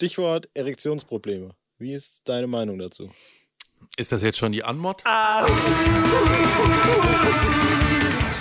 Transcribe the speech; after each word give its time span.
Stichwort 0.00 0.48
Erektionsprobleme. 0.54 1.56
Wie 1.78 1.92
ist 1.92 2.28
deine 2.28 2.46
Meinung 2.46 2.78
dazu? 2.78 3.10
Ist 3.96 4.12
das 4.12 4.22
jetzt 4.22 4.38
schon 4.38 4.52
die 4.52 4.62
Anmod? 4.62 5.02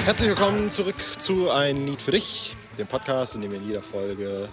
Herzlich 0.05 0.29
willkommen 0.29 0.70
zurück 0.70 0.97
zu 1.17 1.49
Ein 1.49 1.88
Lied 1.88 1.99
für 1.99 2.12
dich, 2.12 2.55
dem 2.78 2.85
Podcast, 2.85 3.33
in 3.33 3.41
dem 3.41 3.49
wir 3.49 3.57
in 3.57 3.65
jeder 3.65 3.81
Folge 3.81 4.49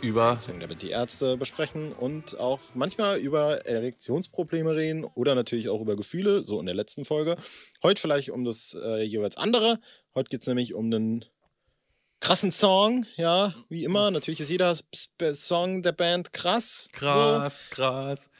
Über. 0.00 0.38
damit 0.60 0.82
die 0.82 0.90
Ärzte 0.90 1.36
besprechen 1.36 1.92
und 1.92 2.38
auch 2.38 2.60
manchmal 2.74 3.18
über 3.18 3.66
Erektionsprobleme 3.66 4.76
reden 4.76 5.02
oder 5.02 5.34
natürlich 5.34 5.68
auch 5.68 5.80
über 5.80 5.96
Gefühle, 5.96 6.44
so 6.44 6.60
in 6.60 6.66
der 6.66 6.76
letzten 6.76 7.04
Folge. 7.04 7.34
Heute 7.82 8.00
vielleicht 8.00 8.30
um 8.30 8.44
das 8.44 8.72
äh, 8.80 9.02
jeweils 9.02 9.36
andere. 9.36 9.80
Heute 10.14 10.28
geht 10.28 10.42
es 10.42 10.46
nämlich 10.46 10.74
um 10.74 10.86
einen 10.86 11.24
krassen 12.26 12.50
Song, 12.50 13.06
ja, 13.14 13.54
wie 13.68 13.84
immer. 13.84 14.10
Natürlich 14.10 14.40
ist 14.40 14.50
jeder 14.50 14.76
Song 15.32 15.84
der 15.84 15.92
Band 15.92 16.32
krass. 16.32 16.88
Krass, 16.90 17.70
krass. 17.70 18.30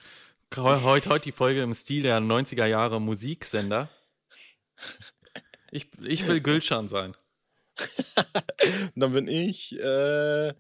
Heute, 0.57 1.09
heute 1.09 1.21
die 1.21 1.31
Folge 1.31 1.63
im 1.63 1.73
Stil 1.73 2.03
der 2.03 2.19
90er 2.19 2.67
Jahre 2.67 3.01
Musiksender. 3.01 3.89
Ich, 5.71 5.89
ich 6.03 6.27
will 6.27 6.41
Gülschan 6.41 6.89
sein. 6.89 7.15
So. 7.79 8.23
dann 8.97 9.13
bin 9.13 9.29
ich, 9.29 9.79
äh, 9.79 10.53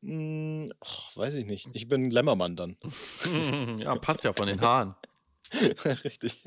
mh, 0.00 0.74
oh, 0.80 1.20
weiß 1.20 1.34
ich 1.34 1.46
nicht. 1.46 1.68
Ich 1.72 1.86
bin 1.86 2.10
Lämmermann 2.10 2.56
dann. 2.56 2.76
Ja, 3.78 3.94
passt 3.94 4.24
ja 4.24 4.32
von 4.32 4.48
den 4.48 4.60
Haaren. 4.60 4.96
Richtig. 6.04 6.42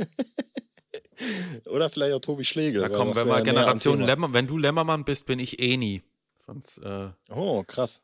Oder 1.66 1.90
vielleicht 1.90 2.14
auch 2.14 2.20
Tobi 2.20 2.44
Schlegel. 2.44 2.82
Da 2.82 2.90
kommen 2.90 3.16
wir 3.16 3.26
mal 3.26 3.44
Generation. 3.44 4.02
Lämmer. 4.02 4.34
Wenn 4.34 4.48
du 4.48 4.58
Lämmermann 4.58 5.06
bist, 5.06 5.26
bin 5.28 5.40
ich 5.40 5.60
Eni. 5.60 6.04
Sonst, 6.38 6.80
äh, 6.80 7.10
Oh, 7.30 7.64
krass. 7.64 8.02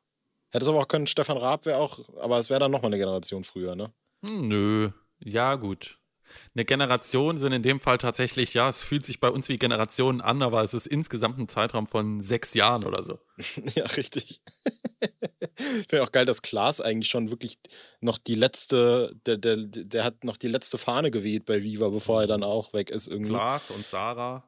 Hätte 0.51 0.63
es 0.63 0.69
aber 0.69 0.79
auch 0.79 0.87
können, 0.87 1.07
Stefan 1.07 1.37
Raab 1.37 1.65
wäre 1.65 1.77
auch, 1.77 1.99
aber 2.19 2.39
es 2.39 2.49
wäre 2.49 2.59
dann 2.59 2.71
nochmal 2.71 2.89
eine 2.89 2.97
Generation 2.97 3.43
früher, 3.43 3.75
ne? 3.75 3.91
hm, 4.25 4.47
nö. 4.47 4.89
Ja, 5.19 5.55
gut. 5.55 5.99
Eine 6.55 6.65
Generation 6.65 7.37
sind 7.37 7.51
in 7.51 7.63
dem 7.63 7.79
Fall 7.79 7.97
tatsächlich, 7.97 8.53
ja, 8.53 8.69
es 8.69 8.83
fühlt 8.83 9.05
sich 9.05 9.19
bei 9.19 9.29
uns 9.29 9.49
wie 9.49 9.57
Generationen 9.57 10.21
an, 10.21 10.41
aber 10.41 10.63
es 10.63 10.73
ist 10.73 10.87
insgesamt 10.87 11.37
ein 11.39 11.47
Zeitraum 11.47 11.87
von 11.87 12.21
sechs 12.21 12.53
Jahren 12.53 12.83
oder 12.83 13.03
so. 13.03 13.19
ja, 13.75 13.85
richtig. 13.85 14.41
ich 15.57 15.87
finde 15.89 16.03
auch 16.03 16.11
geil, 16.11 16.25
dass 16.25 16.41
Klaas 16.41 16.81
eigentlich 16.81 17.09
schon 17.09 17.29
wirklich 17.29 17.57
noch 18.01 18.17
die 18.17 18.35
letzte, 18.35 19.15
der, 19.25 19.37
der, 19.37 19.57
der 19.57 20.03
hat 20.03 20.23
noch 20.23 20.37
die 20.37 20.47
letzte 20.47 20.77
Fahne 20.77 21.11
geweht 21.11 21.45
bei 21.45 21.63
Viva, 21.63 21.89
bevor 21.89 22.21
er 22.21 22.27
dann 22.27 22.43
auch 22.43 22.73
weg 22.73 22.89
ist 22.89 23.07
irgendwie. 23.07 23.33
Klaas 23.33 23.71
und 23.71 23.85
Sarah, 23.85 24.47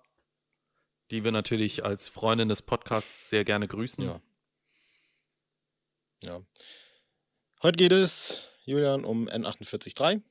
die 1.11 1.23
wir 1.23 1.31
natürlich 1.31 1.83
als 1.83 2.07
Freundin 2.07 2.49
des 2.49 2.61
Podcasts 2.61 3.29
sehr 3.29 3.43
gerne 3.43 3.67
grüßen. 3.67 4.05
Ja. 4.05 4.21
Ja. 6.23 6.41
Heute 7.63 7.77
geht 7.77 7.91
es, 7.91 8.47
Julian, 8.66 9.05
um 9.05 9.27
N483, 9.27 10.21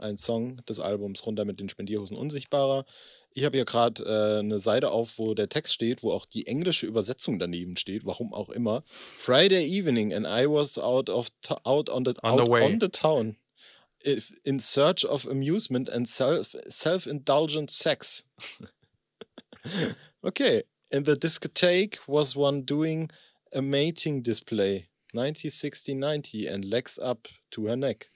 ein 0.00 0.16
Song 0.16 0.64
des 0.66 0.80
Albums 0.80 1.24
Runter 1.26 1.44
mit 1.44 1.60
den 1.60 1.68
Spendierhosen 1.68 2.16
Unsichtbarer. 2.16 2.84
Ich 3.32 3.44
habe 3.44 3.56
hier 3.56 3.64
gerade 3.64 4.02
äh, 4.04 4.38
eine 4.40 4.58
Seite 4.58 4.90
auf, 4.90 5.18
wo 5.18 5.34
der 5.34 5.48
Text 5.48 5.72
steht, 5.74 6.02
wo 6.02 6.12
auch 6.12 6.26
die 6.26 6.46
englische 6.46 6.86
Übersetzung 6.86 7.38
daneben 7.38 7.76
steht, 7.76 8.04
warum 8.06 8.32
auch 8.32 8.48
immer. 8.50 8.82
Friday 8.86 9.64
evening 9.66 10.12
and 10.14 10.26
I 10.26 10.46
was 10.48 10.78
out 10.78 11.08
of 11.10 11.28
out 11.64 11.88
on 11.90 12.04
the 12.04 12.12
On 12.22 12.36
the 12.36 12.42
out 12.42 12.48
way. 12.48 12.64
on 12.64 12.78
the 12.80 12.88
town 12.88 13.36
if- 14.04 14.32
in 14.44 14.60
search 14.60 15.04
of 15.04 15.26
amusement 15.26 15.90
and 15.90 16.08
self 16.08 16.54
self-indulgent 16.68 17.70
sex. 17.70 18.24
okay, 20.22 20.62
in 20.90 21.04
the 21.04 21.16
discotheque 21.16 21.98
was 22.06 22.36
one 22.36 22.62
doing 22.62 23.10
a 23.52 23.62
mating 23.62 24.22
display. 24.22 24.88
90-60-90 25.14 26.52
and 26.52 26.64
legs 26.64 26.98
up 26.98 27.28
to 27.52 27.66
her 27.66 27.76
neck. 27.76 28.10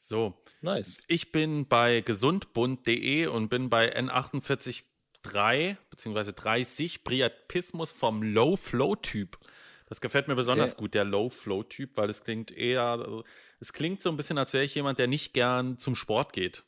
So, 0.00 0.40
Nice. 0.62 1.00
ich 1.08 1.32
bin 1.32 1.66
bei 1.66 2.02
gesundbund.de 2.02 3.26
und 3.26 3.48
bin 3.48 3.68
bei 3.68 3.94
N483 3.98 4.84
bzw. 5.90 6.32
30 6.36 7.02
Priapismus 7.02 7.90
vom 7.90 8.22
Low-Flow-Typ. 8.22 9.36
Das 9.86 10.00
gefällt 10.00 10.28
mir 10.28 10.36
besonders 10.36 10.74
Okay. 10.74 10.82
gut, 10.82 10.94
der 10.94 11.04
Low-Flow-Typ, 11.04 11.96
weil 11.96 12.08
es 12.10 12.22
klingt 12.22 12.52
eher, 12.52 12.82
also, 12.82 13.24
es 13.58 13.72
klingt 13.72 14.00
so 14.00 14.08
ein 14.08 14.16
bisschen, 14.16 14.38
als 14.38 14.52
wäre 14.52 14.62
ich 14.62 14.76
jemand, 14.76 15.00
der 15.00 15.08
nicht 15.08 15.34
gern 15.34 15.78
zum 15.78 15.96
Sport 15.96 16.32
geht. 16.32 16.62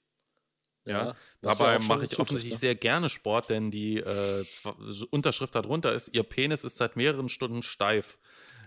Ja, 0.85 1.15
was 1.41 1.59
dabei 1.59 1.75
ja 1.75 1.79
mache 1.79 2.07
ich 2.07 2.19
offensichtlich 2.19 2.55
ne? 2.55 2.59
sehr 2.59 2.75
gerne 2.75 3.09
Sport, 3.09 3.49
denn 3.51 3.71
die 3.71 3.99
äh, 3.99 4.45
Unterschrift 5.11 5.55
darunter 5.55 5.93
ist, 5.93 6.09
ihr 6.09 6.25
Penis 6.25 6.65
ist 6.65 6.79
seit 6.79 6.97
mehreren 6.97 7.29
Stunden 7.29 7.63
steif. 7.63 8.19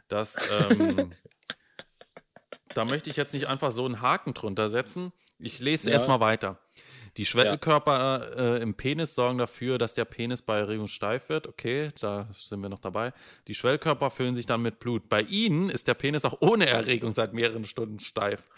Das, 0.07 0.37
ähm, 0.51 1.11
da 2.75 2.85
möchte 2.85 3.09
ich 3.09 3.15
jetzt 3.15 3.33
nicht 3.33 3.47
einfach 3.47 3.71
so 3.71 3.85
einen 3.85 4.01
Haken 4.01 4.33
drunter 4.33 4.69
setzen. 4.69 5.11
Ich 5.39 5.59
lese 5.59 5.89
Ja. 5.89 5.93
erstmal 5.93 6.19
weiter. 6.19 6.59
Die 7.17 7.25
Schwellkörper 7.25 8.57
äh, 8.57 8.61
im 8.61 8.73
Penis 8.73 9.13
sorgen 9.13 9.37
dafür, 9.37 9.77
dass 9.77 9.93
der 9.93 10.05
Penis 10.05 10.41
bei 10.41 10.57
Erregung 10.57 10.87
steif 10.87 11.29
wird. 11.29 11.47
Okay, 11.47 11.89
da 11.99 12.27
sind 12.33 12.61
wir 12.61 12.69
noch 12.69 12.79
dabei. 12.79 13.13
Die 13.47 13.53
Schwellkörper 13.53 14.09
füllen 14.09 14.35
sich 14.35 14.47
dann 14.47 14.61
mit 14.63 14.79
Blut. 14.79 15.09
Bei 15.09 15.21
ihnen 15.21 15.69
ist 15.69 15.87
der 15.87 15.93
Penis 15.93 16.25
auch 16.25 16.37
ohne 16.41 16.65
Erregung 16.67 17.13
seit 17.13 17.33
mehreren 17.33 17.65
Stunden 17.65 17.99
steif. 17.99 18.49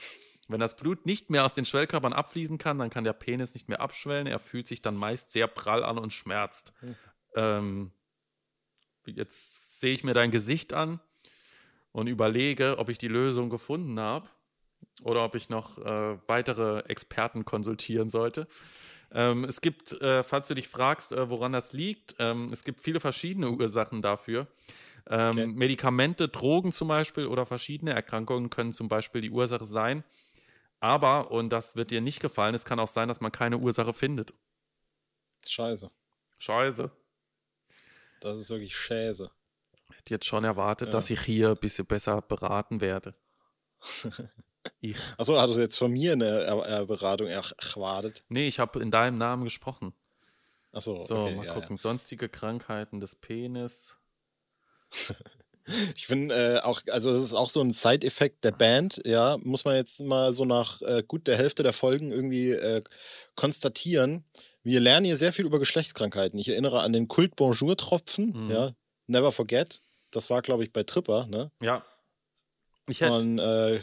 Wenn 0.47 0.59
das 0.59 0.77
Blut 0.77 1.05
nicht 1.05 1.29
mehr 1.31 1.43
aus 1.43 1.55
den 1.55 1.65
Schwellkörpern 1.65 2.13
abfließen 2.13 2.57
kann, 2.57 2.79
dann 2.79 2.89
kann 2.89 3.03
der 3.03 3.13
Penis 3.13 3.53
nicht 3.55 3.67
mehr 3.67 3.81
abschwellen. 3.81 4.27
Er 4.27 4.39
fühlt 4.39 4.67
sich 4.67 4.81
dann 4.81 4.95
meist 4.95 5.31
sehr 5.31 5.47
prall 5.47 5.83
an 5.83 5.97
und 5.97 6.13
schmerzt. 6.13 6.71
Ähm, 7.35 7.91
jetzt 9.05 9.81
sehe 9.81 9.91
ich 9.91 10.03
mir 10.03 10.13
dein 10.13 10.31
Gesicht 10.31 10.73
an 10.73 10.99
und 11.95 12.07
überlege, 12.07 12.77
ob 12.77 12.89
ich 12.89 12.97
die 12.97 13.07
Lösung 13.07 13.49
gefunden 13.49 13.97
habe 14.01 14.27
oder 15.03 15.23
ob 15.23 15.33
ich 15.33 15.47
noch 15.47 15.77
äh, 15.77 16.17
weitere 16.27 16.79
Experten 16.89 17.45
konsultieren 17.45 18.09
sollte. 18.09 18.47
Ähm, 19.13 19.45
es 19.45 19.61
gibt, 19.61 19.93
äh, 20.01 20.21
falls 20.21 20.49
du 20.49 20.55
dich 20.55 20.67
fragst, 20.67 21.13
äh, 21.13 21.29
woran 21.29 21.53
das 21.53 21.71
liegt, 21.71 22.17
ähm, 22.19 22.49
es 22.51 22.65
gibt 22.65 22.81
viele 22.81 22.99
verschiedene 22.99 23.49
Ursachen 23.49 24.01
dafür. 24.01 24.47
Ähm, 25.07 25.29
Okay. 25.29 25.47
Medikamente, 25.47 26.27
Drogen 26.27 26.73
zum 26.73 26.89
Beispiel 26.89 27.27
oder 27.27 27.45
verschiedene 27.45 27.93
Erkrankungen 27.93 28.49
können 28.49 28.73
zum 28.73 28.89
Beispiel 28.89 29.21
die 29.21 29.31
Ursache 29.31 29.65
sein. 29.65 30.03
Aber, 30.81 31.31
und 31.31 31.49
das 31.49 31.77
wird 31.77 31.91
dir 31.91 32.01
nicht 32.01 32.19
gefallen, 32.19 32.55
es 32.55 32.65
kann 32.65 32.79
auch 32.79 32.89
sein, 32.89 33.07
dass 33.07 33.21
man 33.21 33.31
keine 33.31 33.57
Ursache 33.57 33.93
findet. 33.93 34.33
Scheiße. 35.47 35.89
Scheiße. 36.39 36.91
Das 38.19 38.37
ist 38.37 38.49
wirklich 38.49 38.75
Schäse. 38.75 39.31
Hätte 39.91 40.13
jetzt 40.13 40.25
schon 40.25 40.43
erwartet, 40.43 40.87
Ja. 40.87 40.91
dass 40.91 41.09
ich 41.09 41.21
hier 41.21 41.49
ein 41.51 41.57
bisschen 41.57 41.85
besser 41.85 42.21
beraten 42.21 42.81
werde. 42.81 43.13
ich, 44.81 44.97
Achso, 45.17 45.39
hat 45.39 45.49
du 45.49 45.59
jetzt 45.59 45.77
von 45.77 45.91
mir 45.91 46.13
eine 46.13 46.43
er 46.43 46.81
äh, 46.81 46.85
Beratung 46.85 47.27
er 47.27 47.43
erwartet? 47.73 48.23
nee, 48.29 48.47
ich 48.47 48.59
habe 48.59 48.79
in 48.81 48.91
deinem 48.91 49.17
Namen 49.17 49.43
gesprochen. 49.43 49.93
Achso, 50.71 50.99
So, 50.99 51.19
okay, 51.19 51.35
mal 51.35 51.45
ja, 51.45 51.53
gucken. 51.53 51.77
Sonstige 51.77 52.27
Krankheiten 52.29 52.99
des 52.99 53.15
Penis. 53.15 53.97
Ja. 55.09 55.15
Ich 55.95 56.05
finde 56.05 56.57
äh, 56.57 56.59
auch, 56.59 56.79
also 56.91 57.11
das 57.11 57.23
ist 57.23 57.33
auch 57.33 57.49
so 57.49 57.59
ein 57.59 57.73
Side-Effekt 57.73 58.43
der 58.43 58.51
Band, 58.51 59.01
ja, 59.03 59.35
muss 59.41 59.65
man 59.65 59.73
jetzt 59.75 59.99
mal 59.99 60.31
so 60.31 60.45
nach 60.45 60.79
äh, 60.83 61.01
gut 61.01 61.25
der 61.25 61.37
Hälfte 61.37 61.63
der 61.63 61.73
Folgen 61.73 62.11
irgendwie 62.11 62.51
äh, 62.51 62.83
konstatieren. 63.35 64.25
Wir 64.61 64.79
lernen 64.79 65.07
hier 65.07 65.17
sehr 65.17 65.33
viel 65.33 65.43
über 65.47 65.57
Geschlechtskrankheiten. 65.57 66.37
Ich 66.37 66.49
erinnere 66.49 66.81
an 66.83 66.93
den 66.93 67.07
Kult 67.07 67.35
Bonjour-Tropfen, 67.35 68.45
Mhm. 68.45 68.51
ja, 68.51 68.71
Never 69.07 69.31
Forget. 69.31 69.81
Das 70.11 70.29
war, 70.29 70.41
glaube 70.41 70.63
ich, 70.63 70.71
bei 70.71 70.83
Tripper, 70.83 71.27
ne? 71.27 71.51
Ja. 71.61 71.85
Ich 72.87 73.01
hätte. 73.01 73.13
Und 73.13 73.39
äh, 73.39 73.81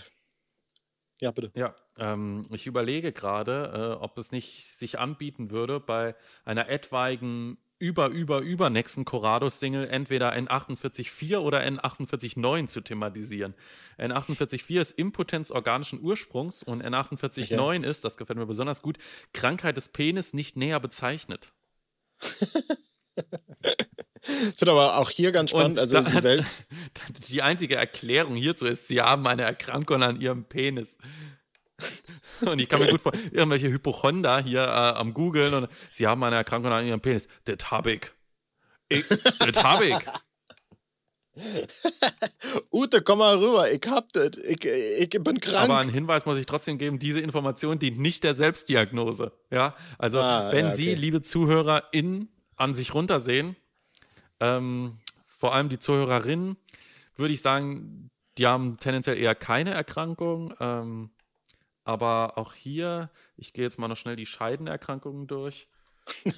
ja, 1.21 1.31
bitte. 1.31 1.53
Ja, 1.55 1.75
ähm, 1.99 2.49
ich 2.51 2.67
überlege 2.67 3.13
gerade, 3.13 3.97
äh, 4.01 4.03
ob 4.03 4.19
es 4.19 4.33
nicht 4.33 4.77
sich 4.77 4.99
anbieten 4.99 5.51
würde, 5.51 5.79
bei 5.79 6.17
einer 6.45 6.69
etwaigen 6.69 7.59
über, 7.79 8.09
über, 8.09 8.41
über 8.41 8.71
nächsten 8.71 9.05
Corrado-Single 9.05 9.89
entweder 9.89 10.33
N48.4 10.35 11.39
oder 11.39 11.63
N48.9 11.63 12.69
zu 12.69 12.81
thematisieren. 12.81 13.55
N48.4 13.99 14.81
ist 14.81 14.93
Impotenz 14.93 15.51
organischen 15.51 16.01
Ursprungs 16.01 16.63
und 16.63 16.81
N48.9 16.85 17.85
ist, 17.85 18.05
das 18.05 18.17
gefällt 18.17 18.39
mir 18.39 18.47
besonders 18.47 18.83
gut, 18.83 18.99
Krankheit 19.33 19.77
des 19.77 19.89
Penis 19.89 20.33
nicht 20.33 20.57
näher 20.57 20.79
bezeichnet. 20.79 21.53
Ich 24.25 24.57
finde 24.59 24.71
aber 24.73 24.99
auch 24.99 25.11
hier 25.11 25.33
ganz 25.33 25.51
spannend, 25.51 25.73
Und 25.73 25.79
also 25.81 26.01
da- 26.01 26.09
die 26.09 26.23
Welt. 26.23 26.47
Die 27.29 27.43
einzige 27.43 27.75
Erklärung 27.77 28.37
hierzu 28.37 28.67
ist, 28.67 28.87
sie 28.89 29.01
haben 29.01 29.27
eine 29.27 29.43
Erkrankung 29.43 30.03
an 30.03 30.21
ihrem 30.21 30.45
Penis. 30.45 30.97
Und 32.43 32.61
ich 32.61 32.69
kann 32.69 32.81
mir 32.81 32.89
gut 32.91 33.01
vorstellen, 33.01 33.31
irgendwelche 33.33 33.69
Hypochonder 33.69 34.41
hier 34.43 34.63
äh, 34.63 34.67
am 34.67 35.13
Googeln 35.15 35.53
und 35.55 35.69
sie 35.91 36.07
haben 36.07 36.23
eine 36.25 36.37
Erkrankung 36.37 36.73
an 36.73 36.87
ihrem 36.87 37.01
Penis. 37.01 37.29
Das 37.45 37.71
hab 37.71 37.87
ich. 37.87 38.03
ich 38.89 39.07
das 39.09 39.63
hab 39.63 39.81
ich. 39.83 39.95
Ute, 42.71 43.01
komm 43.03 43.19
mal 43.21 43.37
rüber, 43.39 43.71
ich 43.73 43.81
hab 43.89 44.13
das, 44.13 44.31
ich, 44.45 44.65
ich 44.65 45.09
bin 45.11 45.41
krank. 45.41 45.65
Aber 45.71 45.79
einen 45.79 45.91
Hinweis 45.91 46.27
muss 46.27 46.39
ich 46.39 46.47
trotzdem 46.47 46.79
geben, 46.79 46.99
diese 46.99 47.21
Information 47.21 47.79
dient 47.79 47.99
nicht 47.99 48.23
der 48.25 48.35
Selbstdiagnose. 48.35 49.33
Ja, 49.51 49.75
also 49.99 50.21
Ah, 50.21 50.53
wenn 50.53 50.67
ja, 50.67 50.73
Sie, 50.73 50.91
okay. 50.91 51.01
liebe 51.01 51.23
ZuhörerInnen, 51.23 52.29
an 52.63 52.75
sich 52.75 52.95
runtersehen, 52.95 53.57
ähm, 54.41 54.99
vor 55.27 55.53
allem 55.55 55.69
die 55.69 55.81
ZuhörerInnen, 55.81 56.57
würde 57.17 57.35
ich 57.35 57.43
sagen, 57.43 58.11
die 58.39 58.47
haben 58.47 58.79
tendenziell 58.79 59.19
eher 59.19 59.35
keine 59.35 59.73
Erkrankung. 59.73 60.55
Ähm, 60.61 61.11
aber 61.85 62.39
auch 62.39 62.55
hier, 62.55 63.11
ich 63.37 63.53
gehe 63.53 63.65
jetzt 63.65 63.81
mal 63.81 63.89
noch 63.89 63.97
schnell 63.97 64.15
die 64.15 64.27
Scheidenerkrankungen 64.27 65.27
durch. 65.27 65.67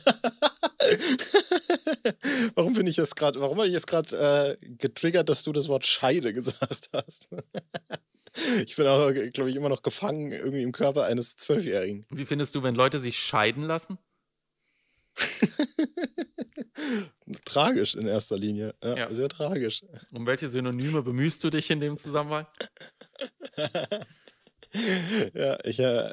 warum 2.54 2.72
bin 2.72 2.86
ich 2.86 2.96
jetzt 2.96 3.16
gerade, 3.16 3.40
warum 3.40 3.58
habe 3.58 3.66
ich 3.66 3.74
jetzt 3.74 3.86
gerade 3.86 4.58
äh, 4.62 4.66
getriggert, 4.66 5.28
dass 5.28 5.42
du 5.42 5.52
das 5.52 5.68
Wort 5.68 5.84
Scheide 5.84 6.32
gesagt 6.34 6.88
hast? 6.92 7.28
ich 8.64 8.76
bin 8.76 8.86
auch, 8.86 9.12
glaube 9.12 9.50
ich, 9.50 9.56
immer 9.56 9.68
noch 9.68 9.82
gefangen 9.82 10.32
irgendwie 10.32 10.62
im 10.62 10.72
Körper 10.72 11.04
eines 11.04 11.36
Zwölfjährigen. 11.36 12.06
Wie 12.08 12.24
findest 12.24 12.54
du, 12.54 12.62
wenn 12.62 12.74
Leute 12.74 12.98
sich 12.98 13.18
scheiden 13.18 13.64
lassen? 13.64 13.98
tragisch 17.44 17.94
in 17.94 18.06
erster 18.06 18.36
Linie. 18.36 18.74
Ja, 18.82 18.96
ja, 18.96 19.14
Sehr 19.14 19.28
tragisch. 19.28 19.84
Um 20.12 20.26
welche 20.26 20.48
Synonyme 20.48 21.02
bemühst 21.02 21.44
du 21.44 21.50
dich 21.50 21.70
in 21.70 21.80
dem 21.80 21.98
Zusammenhang? 21.98 22.46
ja, 25.34 25.58
ich, 25.64 25.78
äh, 25.78 26.10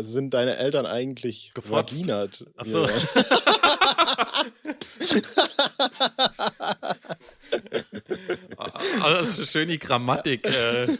sind 0.00 0.32
deine 0.34 0.56
Eltern 0.56 0.86
eigentlich 0.86 1.52
Gefotzt? 1.54 1.98
vaginat? 1.98 2.46
Achso. 2.56 2.86
Ja. 2.86 2.92
also 9.02 9.10
das 9.18 9.38
ist 9.38 9.52
schön 9.52 9.68
die 9.68 9.78
Grammatik. 9.78 10.46
Äh. 10.46 10.96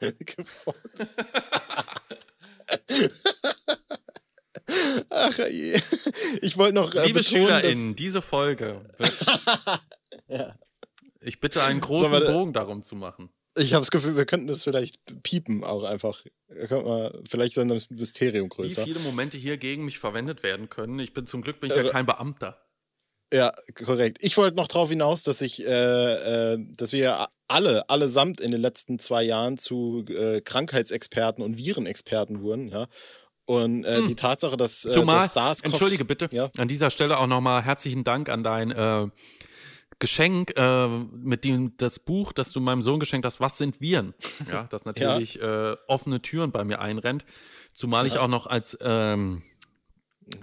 Gefotzt. 0.00 1.10
Ach 5.10 5.38
je. 5.38 5.80
Ich 6.42 6.56
wollte 6.56 6.74
noch. 6.74 6.94
Äh, 6.94 7.06
Liebe 7.06 7.20
betonen, 7.20 7.46
SchülerInnen, 7.46 7.96
diese 7.96 8.22
Folge 8.22 8.80
wird. 8.96 9.12
ja. 10.28 10.54
Ich 11.20 11.40
bitte 11.40 11.62
einen 11.62 11.80
großen 11.80 12.12
wir, 12.12 12.20
Bogen 12.20 12.52
darum 12.52 12.82
zu 12.82 12.96
machen. 12.96 13.30
Ich 13.56 13.74
habe 13.74 13.80
das 13.80 13.90
Gefühl, 13.90 14.16
wir 14.16 14.24
könnten 14.24 14.46
das 14.46 14.64
vielleicht 14.64 15.00
piepen 15.22 15.64
auch 15.64 15.82
einfach. 15.82 16.22
Vielleicht 17.28 17.56
ist 17.56 17.70
das 17.70 17.90
Mysterium 17.90 18.48
größer. 18.48 18.82
Wie 18.82 18.90
viele 18.90 19.00
Momente 19.00 19.36
hier 19.36 19.56
gegen 19.56 19.84
mich 19.84 19.98
verwendet 19.98 20.42
werden 20.42 20.68
können. 20.68 20.98
Ich 21.00 21.12
bin 21.12 21.26
zum 21.26 21.42
Glück 21.42 21.60
bin 21.60 21.70
ich 21.70 21.76
also, 21.76 21.88
ja 21.88 21.92
kein 21.92 22.06
Beamter. 22.06 22.58
Ja, 23.32 23.52
korrekt. 23.74 24.18
Ich 24.22 24.36
wollte 24.36 24.56
noch 24.56 24.68
darauf 24.68 24.88
hinaus, 24.88 25.22
dass 25.22 25.42
ich, 25.42 25.66
äh, 25.66 26.54
äh, 26.54 26.58
dass 26.76 26.92
wir 26.92 27.28
alle, 27.46 27.88
allesamt 27.90 28.40
in 28.40 28.52
den 28.52 28.60
letzten 28.60 28.98
zwei 28.98 29.22
Jahren 29.22 29.58
zu 29.58 30.04
äh, 30.08 30.40
Krankheitsexperten 30.40 31.44
und 31.44 31.58
Virenexperten 31.58 32.40
wurden, 32.42 32.68
ja. 32.68 32.86
Und 33.48 33.84
äh, 33.84 33.96
hm. 33.96 34.08
die 34.08 34.14
Tatsache, 34.14 34.58
dass 34.58 34.84
äh, 34.84 34.90
Zumal, 34.90 35.22
das 35.22 35.32
SARS 35.32 35.62
Entschuldige 35.62 36.04
bitte, 36.04 36.28
ja? 36.32 36.50
an 36.58 36.68
dieser 36.68 36.90
Stelle 36.90 37.18
auch 37.18 37.26
nochmal 37.26 37.62
herzlichen 37.62 38.04
Dank 38.04 38.28
an 38.28 38.42
dein 38.42 38.70
äh, 38.70 39.08
Geschenk, 39.98 40.52
äh, 40.54 40.86
mit 40.86 41.44
dem 41.44 41.74
das 41.78 41.98
Buch, 41.98 42.34
das 42.34 42.52
du 42.52 42.60
meinem 42.60 42.82
Sohn 42.82 43.00
geschenkt 43.00 43.24
hast, 43.24 43.40
was 43.40 43.56
sind 43.56 43.80
Viren? 43.80 44.12
Ja, 44.52 44.64
das 44.64 44.84
natürlich 44.84 45.36
ja. 45.36 45.70
äh, 45.70 45.76
offene 45.86 46.20
Türen 46.20 46.52
bei 46.52 46.62
mir 46.62 46.82
einrennt. 46.82 47.24
Zumal 47.72 48.06
ja. 48.06 48.12
ich 48.12 48.18
auch 48.18 48.28
noch 48.28 48.46
als 48.46 48.76
ähm, 48.82 49.42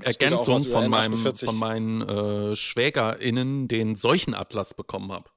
Ergänzung 0.02 0.66
von 0.66 0.90
meinem, 0.90 1.16
von 1.16 1.60
meinen 1.60 2.02
äh, 2.02 2.56
SchwägerInnen 2.56 3.68
den 3.68 3.96
Seuchenatlas 3.96 4.74
bekommen 4.74 5.12
habe. 5.12 5.30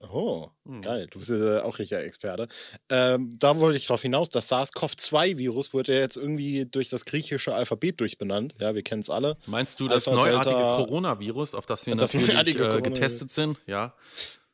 Oh, 0.00 0.48
hm. 0.64 0.82
geil. 0.82 1.08
Du 1.10 1.18
bist 1.18 1.30
ja 1.30 1.64
auch 1.64 1.78
richtiger 1.78 2.02
Experte. 2.02 2.48
Ähm, 2.88 3.36
da 3.38 3.58
wollte 3.58 3.76
ich 3.76 3.86
darauf 3.86 4.02
hinaus, 4.02 4.30
das 4.30 4.48
SARS-CoV-2-Virus 4.48 5.74
wurde 5.74 5.94
ja 5.94 6.00
jetzt 6.00 6.16
irgendwie 6.16 6.66
durch 6.66 6.88
das 6.88 7.04
griechische 7.04 7.54
Alphabet 7.54 8.00
durchbenannt. 8.00 8.54
Ja, 8.60 8.74
wir 8.74 8.82
kennen 8.82 9.00
es 9.00 9.10
alle. 9.10 9.36
Meinst 9.46 9.80
du 9.80 9.88
das 9.88 10.06
Alpha, 10.06 10.20
neuartige 10.20 10.54
Delta, 10.54 10.76
Coronavirus, 10.76 11.54
auf 11.54 11.66
das 11.66 11.86
wir 11.86 11.96
das 11.96 12.14
natürlich 12.14 12.58
äh, 12.58 12.80
getestet 12.80 13.30
sind? 13.30 13.58
Ja. 13.66 13.94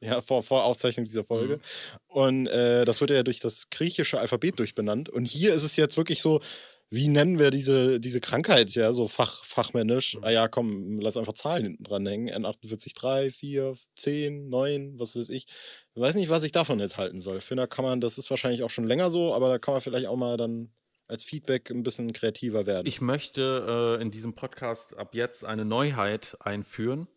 Ja, 0.01 0.21
vor, 0.21 0.43
vor 0.43 0.65
Aufzeichnung 0.65 1.07
dieser 1.07 1.25
Folge. 1.25 1.57
Mhm. 1.57 1.61
Und 2.09 2.47
äh, 2.47 2.85
das 2.85 3.01
wurde 3.01 3.15
ja 3.15 3.23
durch 3.23 3.41
das 3.41 3.71
griechische 3.71 4.19
Alphabet 4.19 4.59
durchbenannt. 4.59 5.09
Und 5.09 5.25
hier 5.25 5.55
ist 5.55 5.63
es 5.63 5.77
jetzt 5.77 5.97
wirklich 5.97 6.21
so, 6.21 6.41
wie 6.91 7.09
nennen 7.09 7.39
wir 7.39 7.51
diese, 7.51 7.99
diese 7.99 8.21
Krankheit, 8.21 8.71
ja, 8.75 8.93
so 8.93 9.09
fach, 9.09 9.45
fachmännisch? 9.45 10.17
Mhm. 10.17 10.25
Ah 10.25 10.31
ja, 10.31 10.49
komm, 10.49 11.01
lass 11.01 11.17
einfach 11.17 11.33
Zahlen 11.33 11.65
hinten 11.65 11.85
dran 11.85 12.07
hängen. 12.07 12.29
N48, 12.29 12.95
3, 12.95 13.31
4, 13.31 13.75
10, 13.97 14.49
9, 14.49 14.99
was 14.99 15.17
weiß 15.17 15.29
ich. 15.29 15.47
Ich 15.95 16.01
weiß 16.01 16.15
nicht, 16.15 16.29
was 16.29 16.45
ich 16.45 16.53
davon 16.53 16.79
jetzt 16.81 16.97
halten 16.97 17.21
soll. 17.21 17.41
Finde, 17.41 17.67
kann 17.67 17.85
man, 17.85 18.01
das 18.01 18.19
ist 18.19 18.31
wahrscheinlich 18.31 18.63
auch 18.63 18.71
schon 18.71 18.87
länger 18.87 19.11
so, 19.11 19.35
aber 19.35 19.49
da 19.49 19.59
kann 19.59 19.75
man 19.75 19.81
vielleicht 19.81 20.07
auch 20.07 20.17
mal 20.17 20.37
dann 20.37 20.71
als 21.09 21.23
Feedback 21.25 21.71
ein 21.71 21.83
bisschen 21.83 22.13
kreativer 22.13 22.67
werden. 22.67 22.87
Ich 22.87 23.01
möchte 23.01 23.97
äh, 23.99 24.03
in 24.03 24.11
diesem 24.11 24.35
Podcast 24.35 24.97
ab 24.97 25.15
jetzt 25.15 25.45
eine 25.45 25.65
Neuheit 25.65 26.37
einführen. 26.41 27.09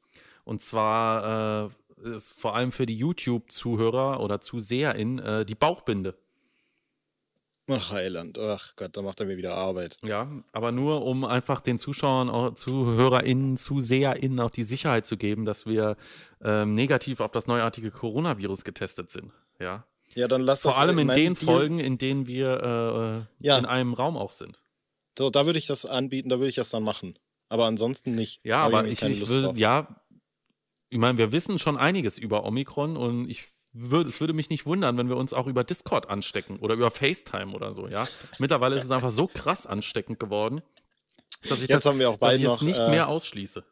Und 0.44 0.62
zwar 0.62 1.72
äh, 2.04 2.10
ist 2.14 2.32
vor 2.32 2.56
allem 2.56 2.72
für 2.72 2.86
die 2.86 2.98
YouTube-Zuhörer 2.98 4.20
oder 4.22 4.42
ZuseherInnen 4.42 5.20
äh, 5.20 5.46
die 5.46 5.56
Bauchbinde. 5.56 6.16
Ach, 7.70 7.92
Heiland. 7.92 8.40
Ach 8.40 8.76
Gott, 8.78 8.96
da 8.96 9.02
macht 9.02 9.20
er 9.20 9.26
mir 9.26 9.36
wieder 9.36 9.56
Arbeit. 9.56 9.98
Ja, 10.04 10.30
aber 10.54 10.72
nur, 10.72 11.06
um 11.06 11.26
einfach 11.26 11.60
den 11.60 11.78
Zuschauern, 11.78 12.56
ZuhörerInnen, 12.56 13.58
ZuseherInnen 13.58 14.40
auch 14.40 14.52
die 14.52 14.64
Sicherheit 14.64 15.06
zu 15.06 15.18
geben, 15.18 15.44
dass 15.44 15.66
wir 15.66 15.98
ähm, 16.42 16.74
negativ 16.74 17.20
auf 17.20 17.32
das 17.32 17.48
neuartige 17.48 17.92
Coronavirus 17.92 18.64
getestet 18.64 19.10
sind. 19.10 19.34
Ja. 19.60 19.86
Ja, 20.16 20.28
dann 20.28 20.42
lass 20.42 20.62
das 20.62 20.74
Vor 20.74 20.82
allem 20.82 20.98
in 21.00 21.10
den 21.10 21.34
Deal. 21.34 21.46
Folgen, 21.46 21.80
in 21.80 21.98
denen 21.98 22.26
wir 22.26 23.28
äh, 23.42 23.46
ja. 23.46 23.58
in 23.58 23.66
einem 23.66 23.94
Raum 23.94 24.16
auch 24.16 24.32
sind. 24.32 24.62
So, 25.18 25.30
da 25.30 25.46
würde 25.46 25.60
ich 25.60 25.68
das 25.68 25.86
anbieten, 25.86 26.30
da 26.30 26.38
würde 26.38 26.50
ich 26.50 26.56
das 26.56 26.70
dann 26.70 26.84
machen. 26.84 27.20
Aber 27.50 27.66
ansonsten 27.66 28.16
nicht. 28.16 28.40
Ja, 28.44 28.64
aber 28.64 28.86
ich, 28.88 29.02
ich, 29.02 29.22
ich 29.22 29.30
würde, 29.30 29.60
ja, 29.60 30.02
ich 30.90 30.98
meine, 30.98 31.18
wir 31.18 31.32
wissen 31.32 31.60
schon 31.60 31.78
einiges 31.78 32.18
über 32.18 32.46
Omikron 32.46 32.96
und 32.98 33.30
ich 33.30 33.48
würde, 33.80 34.10
es 34.10 34.20
würde 34.20 34.34
mich 34.34 34.50
nicht 34.50 34.66
wundern, 34.66 34.98
wenn 34.98 35.08
wir 35.10 35.18
uns 35.18 35.34
auch 35.34 35.46
über 35.48 35.64
Discord 35.64 36.10
anstecken 36.10 36.58
oder 36.60 36.74
über 36.76 36.92
FaceTime 36.92 37.54
oder 37.54 37.72
so, 37.74 37.88
ja. 37.88 38.06
Mittlerweile 38.40 38.76
ist 38.76 38.84
es 38.84 38.92
einfach 38.92 39.12
so 39.12 39.28
krass 39.28 39.66
ansteckend 39.66 40.20
geworden, 40.20 40.62
dass 41.44 41.62
ich 41.62 41.70
jetzt 41.70 41.78
das 41.78 41.86
haben 41.86 42.00
wir 42.00 42.10
auch 42.10 42.18
beide 42.18 42.44
noch, 42.44 42.62
nicht 42.62 42.80
äh, 42.80 42.90
mehr 42.90 43.08
ausschließe. 43.08 43.64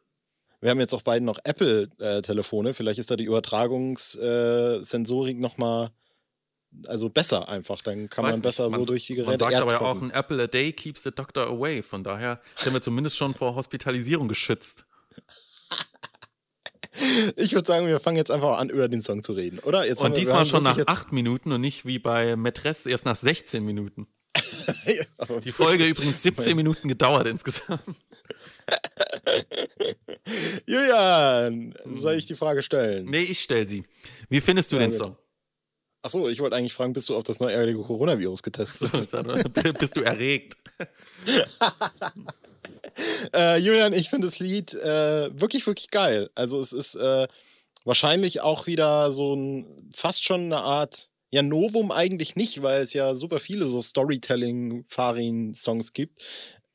Wir 0.60 0.70
haben 0.70 0.80
jetzt 0.80 0.94
auch 0.94 1.02
beide 1.02 1.22
noch 1.24 1.38
Apple-Telefone. 1.44 2.70
Äh, 2.70 2.72
Vielleicht 2.72 2.98
ist 2.98 3.08
da 3.10 3.16
die 3.16 3.24
Übertragungssensorik 3.24 5.38
nochmal 5.38 5.90
also 6.86 7.08
besser 7.08 7.48
einfach. 7.48 7.80
Dann 7.82 8.10
kann 8.10 8.24
Weiß 8.24 8.36
man 8.36 8.42
besser 8.42 8.70
man, 8.70 8.84
so 8.84 8.92
durch 8.92 9.06
die 9.06 9.14
Geräte 9.14 9.30
Man 9.30 9.38
sagt 9.38 9.54
aber 9.54 9.72
ja 9.72 9.80
auch, 9.80 10.00
ein 10.00 10.10
Apple 10.10 10.42
a 10.42 10.46
day 10.46 10.72
keeps 10.72 11.02
the 11.02 11.10
doctor 11.10 11.46
away. 11.46 11.82
Von 11.82 12.04
daher 12.04 12.40
sind 12.56 12.72
wir 12.72 12.80
zumindest 12.80 13.16
schon 13.16 13.34
vor 13.34 13.54
Hospitalisierung 13.54 14.28
geschützt. 14.28 14.86
Ich 17.36 17.52
würde 17.52 17.66
sagen, 17.66 17.86
wir 17.86 18.00
fangen 18.00 18.16
jetzt 18.16 18.30
einfach 18.30 18.58
an, 18.58 18.70
über 18.70 18.88
den 18.88 19.02
Song 19.02 19.22
zu 19.22 19.32
reden, 19.32 19.58
oder? 19.60 19.86
Jetzt 19.86 20.02
und 20.02 20.16
diesmal 20.16 20.44
schon 20.44 20.62
nach 20.62 20.78
acht 20.86 21.12
Minuten 21.12 21.52
und 21.52 21.60
nicht 21.60 21.84
wie 21.84 21.98
bei 21.98 22.36
Matresse 22.36 22.90
erst 22.90 23.04
nach 23.04 23.16
16 23.16 23.64
Minuten. 23.64 24.06
Die 25.44 25.52
Folge 25.52 25.86
übrigens 25.86 26.22
17 26.22 26.56
Minuten 26.56 26.88
gedauert 26.88 27.26
insgesamt. 27.26 27.82
Julian, 30.66 31.74
soll 31.94 32.14
ich 32.14 32.26
die 32.26 32.34
Frage 32.34 32.62
stellen? 32.62 33.06
Nee, 33.06 33.22
ich 33.22 33.40
stelle 33.40 33.66
sie. 33.66 33.84
Wie 34.28 34.40
findest 34.40 34.72
du 34.72 34.76
ja, 34.76 34.82
den 34.82 34.92
Song? 34.92 35.16
Achso, 36.02 36.28
ich 36.28 36.40
wollte 36.40 36.56
eigentlich 36.56 36.72
fragen, 36.72 36.92
bist 36.92 37.08
du 37.08 37.16
auf 37.16 37.24
das 37.24 37.40
neuerliche 37.40 37.78
Coronavirus 37.78 38.42
getestet? 38.42 39.10
So, 39.10 39.22
bist 39.78 39.96
du 39.96 40.02
erregt? 40.02 40.56
Äh, 43.34 43.58
Julian, 43.58 43.92
ich 43.92 44.10
finde 44.10 44.28
das 44.28 44.38
Lied 44.38 44.74
äh, 44.74 45.28
wirklich, 45.38 45.66
wirklich 45.66 45.90
geil. 45.90 46.30
Also 46.34 46.60
es 46.60 46.72
ist 46.72 46.94
äh, 46.94 47.28
wahrscheinlich 47.84 48.40
auch 48.40 48.66
wieder 48.66 49.12
so 49.12 49.34
ein, 49.34 49.90
fast 49.92 50.24
schon 50.24 50.44
eine 50.44 50.62
Art, 50.62 51.10
ja, 51.30 51.42
Novum 51.42 51.92
eigentlich 51.92 52.36
nicht, 52.36 52.62
weil 52.62 52.82
es 52.82 52.92
ja 52.92 53.14
super 53.14 53.38
viele 53.38 53.66
so 53.66 53.82
Storytelling-Farin-Songs 53.82 55.92
gibt. 55.92 56.22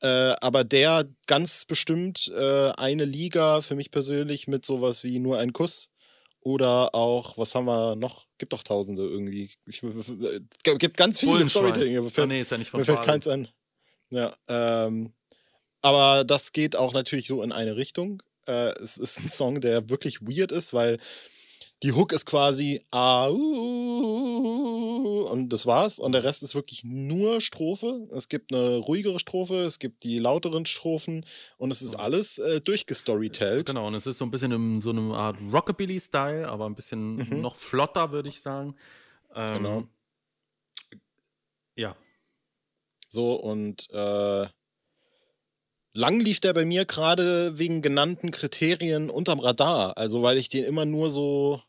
Äh, 0.00 0.34
aber 0.40 0.64
der 0.64 1.08
ganz 1.26 1.64
bestimmt 1.64 2.30
äh, 2.34 2.70
eine 2.72 3.04
Liga 3.04 3.62
für 3.62 3.76
mich 3.76 3.90
persönlich 3.90 4.48
mit 4.48 4.64
sowas 4.64 5.04
wie 5.04 5.18
nur 5.20 5.38
ein 5.38 5.52
Kuss. 5.52 5.90
Oder 6.44 6.92
auch, 6.92 7.38
was 7.38 7.54
haben 7.54 7.66
wir 7.66 7.94
noch? 7.94 8.26
Gibt 8.36 8.52
doch 8.52 8.64
Tausende 8.64 9.04
irgendwie. 9.04 9.52
Ich, 9.64 9.80
gibt 10.78 10.96
ganz 10.96 11.20
viele 11.20 11.48
Storytelling. 11.48 12.02
Mir 12.02 12.10
fällt, 12.10 12.24
ah, 12.24 12.26
nee, 12.26 12.40
ist 12.40 12.50
ja 12.50 12.58
nicht 12.58 12.70
von 12.70 12.80
mir 12.80 12.84
fällt 12.84 13.02
keins 13.02 13.28
an. 13.28 13.46
Ja, 14.10 14.36
ähm, 14.48 15.12
aber 15.82 16.24
das 16.24 16.52
geht 16.52 16.76
auch 16.76 16.94
natürlich 16.94 17.26
so 17.26 17.42
in 17.42 17.52
eine 17.52 17.76
Richtung. 17.76 18.22
Äh, 18.46 18.72
es 18.80 18.96
ist 18.96 19.20
ein 19.20 19.28
Song, 19.28 19.60
der 19.60 19.90
wirklich 19.90 20.22
weird 20.22 20.52
ist, 20.52 20.72
weil 20.72 20.98
die 21.82 21.92
Hook 21.92 22.12
ist 22.12 22.26
quasi 22.26 22.86
ah, 22.92 23.26
und 25.32 25.48
das 25.48 25.66
war's. 25.66 25.98
Und 25.98 26.12
der 26.12 26.22
Rest 26.22 26.44
ist 26.44 26.54
wirklich 26.54 26.84
nur 26.84 27.40
Strophe. 27.40 28.06
Es 28.12 28.28
gibt 28.28 28.54
eine 28.54 28.76
ruhigere 28.76 29.18
Strophe, 29.18 29.64
es 29.64 29.80
gibt 29.80 30.04
die 30.04 30.20
lauteren 30.20 30.64
Strophen 30.64 31.26
und 31.58 31.72
es 31.72 31.82
ist 31.82 31.96
alles 31.96 32.38
äh, 32.38 32.60
durchgestorytellt. 32.60 33.66
Genau, 33.66 33.88
und 33.88 33.94
es 33.94 34.06
ist 34.06 34.18
so 34.18 34.24
ein 34.24 34.30
bisschen 34.30 34.52
in 34.52 34.80
so 34.80 34.90
einer 34.90 35.14
Art 35.14 35.38
Rockabilly-Style, 35.52 36.48
aber 36.48 36.66
ein 36.66 36.76
bisschen 36.76 37.16
mhm. 37.16 37.40
noch 37.40 37.56
flotter, 37.56 38.12
würde 38.12 38.28
ich 38.28 38.40
sagen. 38.40 38.76
Ähm, 39.34 39.54
genau. 39.54 39.82
Ja. 41.74 41.96
So, 43.08 43.34
und 43.34 43.90
äh, 43.90 44.46
Lang 45.94 46.20
lief 46.20 46.40
der 46.40 46.54
bei 46.54 46.64
mir 46.64 46.84
gerade 46.84 47.58
wegen 47.58 47.82
genannten 47.82 48.30
Kriterien 48.30 49.10
unterm 49.10 49.40
Radar. 49.40 49.96
Also, 49.98 50.22
weil 50.22 50.38
ich 50.38 50.48
den 50.48 50.64
immer 50.64 50.84
nur 50.84 51.10
so 51.10 51.62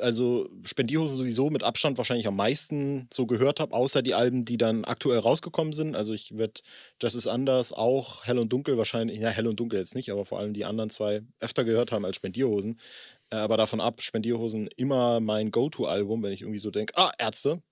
also 0.00 0.48
Spendierhosen 0.64 1.18
sowieso 1.18 1.50
mit 1.50 1.62
Abstand 1.62 1.98
wahrscheinlich 1.98 2.26
am 2.26 2.36
meisten 2.36 3.08
so 3.12 3.26
gehört 3.26 3.60
habe, 3.60 3.74
außer 3.74 4.02
die 4.02 4.14
Alben, 4.14 4.44
die 4.44 4.56
dann 4.56 4.84
aktuell 4.84 5.18
rausgekommen 5.18 5.72
sind. 5.72 5.96
Also 5.96 6.12
ich 6.12 6.36
werde 6.36 6.60
Just 7.02 7.16
is 7.16 7.26
Anders 7.26 7.72
auch 7.72 8.24
Hell 8.24 8.38
und 8.38 8.52
Dunkel 8.52 8.76
wahrscheinlich, 8.78 9.18
ja 9.18 9.28
Hell 9.28 9.46
und 9.46 9.60
Dunkel 9.60 9.78
jetzt 9.78 9.94
nicht, 9.94 10.10
aber 10.10 10.24
vor 10.24 10.38
allem 10.38 10.54
die 10.54 10.64
anderen 10.64 10.90
zwei 10.90 11.22
öfter 11.40 11.64
gehört 11.64 11.92
haben 11.92 12.04
als 12.04 12.16
Spendierhosen. 12.16 12.80
Äh, 13.30 13.36
aber 13.36 13.56
davon 13.56 13.80
ab, 13.80 14.02
Spendierhosen 14.02 14.68
immer 14.76 15.20
mein 15.20 15.50
Go-To-Album, 15.50 16.22
wenn 16.22 16.32
ich 16.32 16.42
irgendwie 16.42 16.60
so 16.60 16.70
denke, 16.70 16.94
ah, 16.96 17.12
Ärzte. 17.18 17.62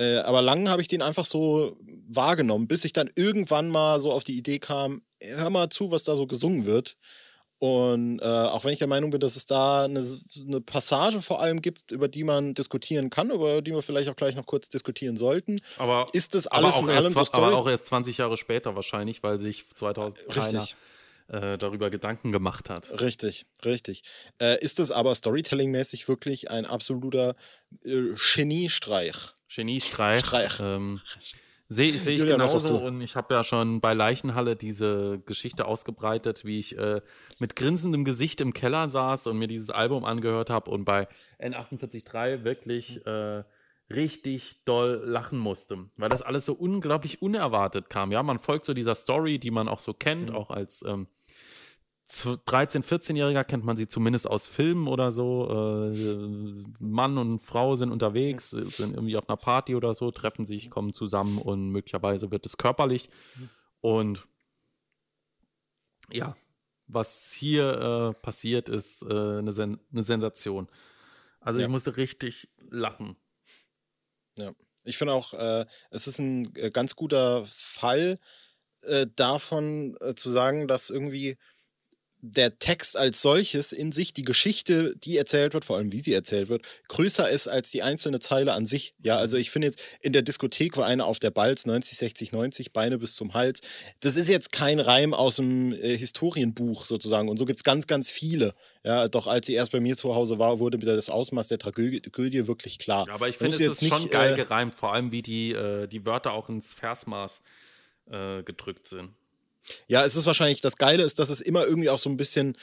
Äh, 0.00 0.16
aber 0.18 0.40
lang 0.40 0.70
habe 0.70 0.80
ich 0.80 0.88
den 0.88 1.02
einfach 1.02 1.26
so 1.26 1.76
wahrgenommen, 2.08 2.66
bis 2.66 2.86
ich 2.86 2.94
dann 2.94 3.10
irgendwann 3.16 3.68
mal 3.68 4.00
so 4.00 4.10
auf 4.12 4.24
die 4.24 4.36
Idee 4.36 4.58
kam, 4.58 5.02
hör 5.20 5.50
mal 5.50 5.68
zu, 5.68 5.90
was 5.90 6.04
da 6.04 6.16
so 6.16 6.26
gesungen 6.26 6.64
wird. 6.64 6.96
Und 7.58 8.20
äh, 8.20 8.24
auch 8.24 8.64
wenn 8.64 8.72
ich 8.72 8.78
der 8.78 8.88
Meinung 8.88 9.10
bin, 9.10 9.20
dass 9.20 9.36
es 9.36 9.44
da 9.44 9.84
eine, 9.84 10.02
eine, 10.48 10.62
Passage 10.62 11.20
vor 11.20 11.42
allem 11.42 11.60
gibt, 11.60 11.92
über 11.92 12.08
die 12.08 12.24
man 12.24 12.54
diskutieren 12.54 13.10
kann, 13.10 13.30
über 13.30 13.60
die 13.60 13.72
wir 13.72 13.82
vielleicht 13.82 14.08
auch 14.08 14.16
gleich 14.16 14.34
noch 14.34 14.46
kurz 14.46 14.70
diskutieren 14.70 15.18
sollten, 15.18 15.60
aber, 15.76 16.06
ist 16.14 16.34
das 16.34 16.46
alles 16.46 16.76
aber 16.76 16.84
auch, 16.84 16.88
erst, 16.88 17.10
so 17.10 17.32
aber 17.32 17.54
auch 17.54 17.68
erst 17.68 17.84
20 17.84 18.16
Jahre 18.16 18.38
später 18.38 18.76
wahrscheinlich, 18.76 19.22
weil 19.22 19.38
sich 19.38 19.68
2000 19.68 20.26
keiner 20.30 20.66
äh, 21.28 21.58
darüber 21.58 21.90
Gedanken 21.90 22.32
gemacht 22.32 22.70
hat. 22.70 22.98
Richtig, 23.02 23.44
richtig. 23.62 24.04
Äh, 24.40 24.64
ist 24.64 24.80
es 24.80 24.90
aber 24.90 25.14
storytelling-mäßig 25.14 26.08
wirklich 26.08 26.50
ein 26.50 26.64
absoluter 26.64 27.36
äh, 27.84 28.14
Geniestreich? 28.16 29.34
Geniestreich. 29.54 30.24
Streich. 30.24 30.60
Ähm, 30.60 31.00
Sehe 31.72 31.96
seh 31.96 32.14
ich 32.14 32.26
genauso 32.26 32.78
und 32.78 33.00
ich 33.00 33.14
habe 33.14 33.32
ja 33.32 33.44
schon 33.44 33.80
bei 33.80 33.94
Leichenhalle 33.94 34.56
diese 34.56 35.20
Geschichte 35.24 35.66
ausgebreitet, 35.66 36.44
wie 36.44 36.58
ich 36.58 36.76
äh, 36.76 37.00
mit 37.38 37.54
grinsendem 37.54 38.04
Gesicht 38.04 38.40
im 38.40 38.52
Keller 38.52 38.88
saß 38.88 39.28
und 39.28 39.38
mir 39.38 39.46
dieses 39.46 39.70
Album 39.70 40.04
angehört 40.04 40.50
habe 40.50 40.68
und 40.68 40.84
bei 40.84 41.06
N483 41.38 42.42
wirklich 42.42 43.06
äh, 43.06 43.44
richtig 43.88 44.64
doll 44.64 45.00
lachen 45.04 45.38
musste, 45.38 45.78
weil 45.96 46.08
das 46.08 46.22
alles 46.22 46.44
so 46.44 46.54
unglaublich 46.54 47.22
unerwartet 47.22 47.88
kam. 47.88 48.10
Ja, 48.10 48.24
man 48.24 48.40
folgt 48.40 48.64
so 48.64 48.74
dieser 48.74 48.96
Story, 48.96 49.38
die 49.38 49.52
man 49.52 49.68
auch 49.68 49.78
so 49.78 49.94
kennt, 49.94 50.30
mhm. 50.30 50.34
auch 50.34 50.50
als 50.50 50.84
ähm, 50.84 51.06
13-, 52.10 52.84
14-Jähriger 52.84 53.44
kennt 53.44 53.64
man 53.64 53.76
sie 53.76 53.86
zumindest 53.86 54.28
aus 54.28 54.46
Filmen 54.46 54.88
oder 54.88 55.10
so. 55.10 55.92
Äh, 55.92 56.64
Mann 56.80 57.18
und 57.18 57.40
Frau 57.40 57.76
sind 57.76 57.92
unterwegs, 57.92 58.50
sind 58.50 58.94
irgendwie 58.94 59.16
auf 59.16 59.28
einer 59.28 59.36
Party 59.36 59.76
oder 59.76 59.94
so, 59.94 60.10
treffen 60.10 60.44
sich, 60.44 60.70
kommen 60.70 60.92
zusammen 60.92 61.38
und 61.38 61.70
möglicherweise 61.70 62.32
wird 62.32 62.46
es 62.46 62.56
körperlich. 62.56 63.10
Und 63.80 64.26
ja, 66.10 66.36
was 66.88 67.32
hier 67.32 68.14
äh, 68.16 68.20
passiert, 68.20 68.68
ist 68.68 69.02
äh, 69.02 69.38
eine, 69.38 69.52
Sen 69.52 69.78
eine, 69.92 70.02
Sensation. 70.02 70.68
Also 71.40 71.60
ja. 71.60 71.66
ich 71.66 71.70
musste 71.70 71.96
richtig 71.96 72.48
lachen. 72.70 73.16
Ja, 74.36 74.52
ich 74.84 74.98
finde 74.98 75.14
auch, 75.14 75.32
äh, 75.34 75.64
es 75.90 76.08
ist 76.08 76.18
ein 76.18 76.54
äh, 76.56 76.72
ganz 76.72 76.96
guter 76.96 77.46
Fall 77.46 78.18
äh, 78.82 79.06
davon 79.14 79.96
zu 80.16 80.30
sagen, 80.30 80.66
dass 80.66 80.90
irgendwie 80.90 81.38
der 82.22 82.58
Text 82.58 82.96
als 82.96 83.22
solches 83.22 83.72
in 83.72 83.92
sich, 83.92 84.12
die 84.12 84.24
Geschichte, 84.24 84.94
die 84.96 85.16
erzählt 85.16 85.54
wird, 85.54 85.64
vor 85.64 85.76
allem 85.76 85.92
wie 85.92 86.00
sie 86.00 86.12
erzählt 86.12 86.48
wird, 86.48 86.62
größer 86.88 87.28
ist 87.28 87.48
als 87.48 87.70
die 87.70 87.82
einzelne 87.82 88.20
Zeile 88.20 88.52
an 88.52 88.66
sich. 88.66 88.94
Ja, 89.02 89.16
also 89.16 89.36
ich 89.36 89.50
finde 89.50 89.68
jetzt, 89.68 89.80
in 90.00 90.12
der 90.12 90.22
Diskothek 90.22 90.76
war 90.76 90.86
einer 90.86 91.06
auf 91.06 91.18
der 91.18 91.30
Balz, 91.30 91.66
90, 91.66 91.98
60, 91.98 92.32
90, 92.32 92.72
Beine 92.72 92.98
bis 92.98 93.14
zum 93.14 93.34
Hals. 93.34 93.60
Das 94.00 94.16
ist 94.16 94.28
jetzt 94.28 94.52
kein 94.52 94.80
Reim 94.80 95.14
aus 95.14 95.36
dem 95.36 95.72
äh, 95.72 95.96
Historienbuch 95.96 96.84
sozusagen. 96.84 97.28
Und 97.28 97.38
so 97.38 97.46
gibt 97.46 97.58
es 97.58 97.64
ganz, 97.64 97.86
ganz 97.86 98.10
viele. 98.10 98.54
Ja, 98.84 99.08
doch 99.08 99.26
als 99.26 99.46
sie 99.46 99.54
erst 99.54 99.72
bei 99.72 99.80
mir 99.80 99.96
zu 99.96 100.14
Hause 100.14 100.38
war, 100.38 100.58
wurde 100.58 100.78
mir 100.78 100.86
das 100.86 101.10
Ausmaß 101.10 101.48
der 101.48 101.58
Tragödie 101.58 102.46
wirklich 102.46 102.78
klar. 102.78 103.06
Ja, 103.06 103.14
aber 103.14 103.28
ich 103.28 103.36
finde, 103.36 103.56
es 103.56 103.60
ist 103.60 103.82
nicht, 103.82 103.94
schon 103.94 104.10
geil 104.10 104.34
äh, 104.34 104.36
gereimt, 104.36 104.74
vor 104.74 104.92
allem 104.92 105.12
wie 105.12 105.22
die, 105.22 105.52
äh, 105.52 105.86
die 105.86 106.06
Wörter 106.06 106.32
auch 106.32 106.48
ins 106.48 106.74
Versmaß 106.74 107.42
äh, 108.10 108.42
gedrückt 108.42 108.86
sind. 108.86 109.10
Ja, 109.88 110.04
es 110.04 110.16
ist 110.16 110.26
wahrscheinlich, 110.26 110.60
das 110.60 110.76
Geile 110.76 111.02
ist, 111.02 111.18
dass 111.18 111.30
es 111.30 111.40
immer 111.40 111.64
irgendwie 111.66 111.90
auch 111.90 111.98
so 111.98 112.10
ein 112.10 112.16
bisschen 112.16 112.56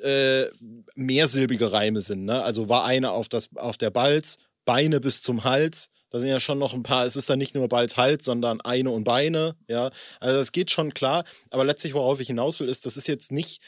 äh, 0.00 0.46
mehrsilbige 0.94 1.72
Reime 1.72 2.00
sind. 2.00 2.24
Ne? 2.24 2.42
Also 2.42 2.68
war 2.68 2.84
einer 2.84 3.12
auf, 3.12 3.28
das, 3.28 3.48
auf 3.56 3.76
der 3.76 3.90
Balz, 3.90 4.38
Beine 4.64 5.00
bis 5.00 5.22
zum 5.22 5.44
Hals. 5.44 5.88
Da 6.10 6.20
sind 6.20 6.28
ja 6.28 6.40
schon 6.40 6.58
noch 6.58 6.74
ein 6.74 6.82
paar, 6.82 7.06
es 7.06 7.16
ist 7.16 7.30
dann 7.30 7.38
nicht 7.38 7.54
nur 7.54 7.68
Balz, 7.68 7.96
Hals, 7.96 8.24
sondern 8.24 8.60
eine 8.60 8.90
und 8.90 9.04
Beine. 9.04 9.56
Ja, 9.66 9.90
also 10.20 10.38
das 10.38 10.52
geht 10.52 10.70
schon 10.70 10.92
klar. 10.94 11.24
Aber 11.50 11.64
letztlich, 11.64 11.94
worauf 11.94 12.20
ich 12.20 12.26
hinaus 12.26 12.60
will, 12.60 12.68
ist, 12.68 12.84
das 12.84 12.96
ist 12.96 13.08
jetzt 13.08 13.32
nicht 13.32 13.60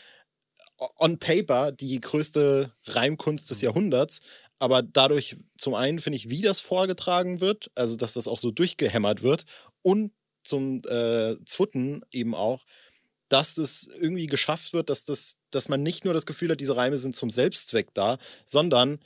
on 0.99 1.19
paper 1.19 1.73
die 1.73 2.01
größte 2.01 2.73
Reimkunst 2.87 3.51
des 3.51 3.59
mhm. 3.59 3.65
Jahrhunderts, 3.65 4.21
aber 4.59 4.83
dadurch 4.83 5.37
zum 5.57 5.75
einen 5.75 5.99
finde 5.99 6.17
ich, 6.17 6.31
wie 6.31 6.43
das 6.43 6.61
vorgetragen 6.61 7.41
wird, 7.41 7.71
also 7.75 7.97
dass 7.97 8.15
das 8.15 8.29
auch 8.29 8.39
so 8.39 8.51
durchgehämmert 8.51 9.23
wird 9.23 9.45
und 9.83 10.13
zum 10.45 10.83
äh, 10.89 11.37
Zwotten 11.45 12.05
eben 12.13 12.35
auch, 12.35 12.65
dass 13.29 13.55
das 13.55 13.89
irgendwie 13.99 14.27
geschafft 14.27 14.73
wird, 14.73 14.91
dass, 14.91 15.05
das, 15.05 15.37
dass 15.51 15.69
man 15.69 15.83
nicht 15.83 16.05
nur 16.05 16.15
das 16.15 16.27
Gefühl 16.27 16.51
hat, 16.51 16.61
diese 16.61 16.77
Reime 16.77 16.99
sind 16.99 17.17
zum 17.17 17.31
Selbstzweck 17.31 17.89
da, 17.95 18.19
sondern 18.45 18.99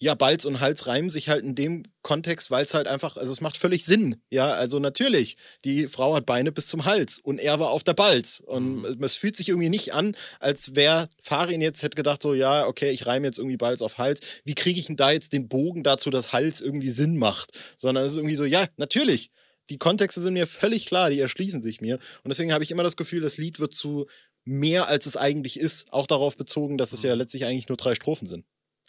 ja, 0.00 0.14
Balz 0.14 0.44
und 0.44 0.60
Hals 0.60 0.86
reimen 0.86 1.08
sich 1.08 1.28
halt 1.28 1.44
in 1.44 1.54
dem 1.54 1.84
Kontext, 2.02 2.50
weil 2.50 2.64
es 2.64 2.74
halt 2.74 2.86
einfach, 2.86 3.16
also 3.16 3.32
es 3.32 3.40
macht 3.40 3.56
völlig 3.56 3.84
Sinn. 3.84 4.20
Ja, 4.28 4.52
also 4.52 4.78
natürlich, 4.78 5.36
die 5.64 5.88
Frau 5.88 6.14
hat 6.14 6.26
Beine 6.26 6.52
bis 6.52 6.66
zum 6.66 6.84
Hals 6.84 7.20
und 7.20 7.38
er 7.38 7.58
war 7.58 7.70
auf 7.70 7.84
der 7.84 7.94
Balz. 7.94 8.42
Und 8.44 8.82
mhm. 8.82 9.02
es, 9.02 9.16
fühlt 9.16 9.36
sich 9.36 9.48
irgendwie 9.48 9.70
nicht 9.70 9.94
an, 9.94 10.16
als 10.40 10.74
wäre 10.74 11.08
Farin 11.22 11.62
jetzt 11.62 11.82
hätte 11.82 11.96
gedacht, 11.96 12.22
so, 12.22 12.34
ja, 12.34 12.66
okay, 12.66 12.90
ich 12.90 13.06
reime 13.06 13.26
jetzt 13.26 13.38
irgendwie 13.38 13.56
Balz 13.56 13.82
auf 13.82 13.98
Hals. 13.98 14.20
Wie 14.44 14.54
kriege 14.54 14.78
ich 14.78 14.86
denn 14.86 14.96
da 14.96 15.12
jetzt 15.12 15.32
den 15.32 15.48
Bogen 15.48 15.84
dazu, 15.84 16.10
dass 16.10 16.32
Hals 16.32 16.60
irgendwie 16.60 16.90
Sinn 16.90 17.16
macht? 17.16 17.52
Sondern 17.76 18.04
es 18.04 18.12
ist 18.12 18.18
irgendwie 18.18 18.36
so, 18.36 18.44
ja, 18.44 18.66
natürlich 18.76 19.30
die 19.70 19.78
Kontexte 19.78 20.20
sind 20.20 20.34
mir 20.34 20.46
völlig 20.46 20.86
klar, 20.86 21.10
die 21.10 21.20
erschließen 21.20 21.62
sich 21.62 21.80
mir. 21.80 21.98
Und 22.22 22.28
deswegen 22.28 22.52
habe 22.52 22.64
ich 22.64 22.70
immer 22.70 22.82
das 22.82 22.96
Gefühl, 22.96 23.20
das 23.20 23.38
Lied 23.38 23.60
wird 23.60 23.74
zu 23.74 24.06
mehr, 24.44 24.88
als 24.88 25.06
es 25.06 25.16
eigentlich 25.16 25.58
ist. 25.58 25.92
Auch 25.92 26.06
darauf 26.06 26.36
bezogen, 26.36 26.78
dass 26.78 26.92
es 26.92 27.02
ja 27.02 27.14
mhm. 27.14 27.20
letztlich 27.20 27.44
eigentlich 27.46 27.68
nur 27.68 27.76
drei 27.76 27.94
Strophen 27.94 28.26
sind. 28.26 28.44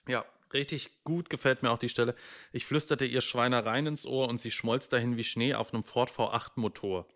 Ja, 0.08 0.26
richtig 0.54 1.04
gut 1.04 1.30
gefällt 1.30 1.64
mir 1.64 1.72
auch 1.72 1.78
die 1.78 1.90
Stelle. 1.90 2.16
Ich 2.52 2.66
flüsterte 2.66 3.06
ihr 3.06 3.22
Schweinereien 3.22 3.88
ins 3.88 4.06
Ohr 4.06 4.28
und 4.28 4.40
sie 4.40 4.52
schmolz 4.52 4.90
dahin 4.90 5.18
wie 5.18 5.24
Schnee 5.24 5.54
auf 5.54 5.74
einem 5.74 5.84
Ford 5.84 6.10
V8 6.10 6.52
Motor. 6.56 7.08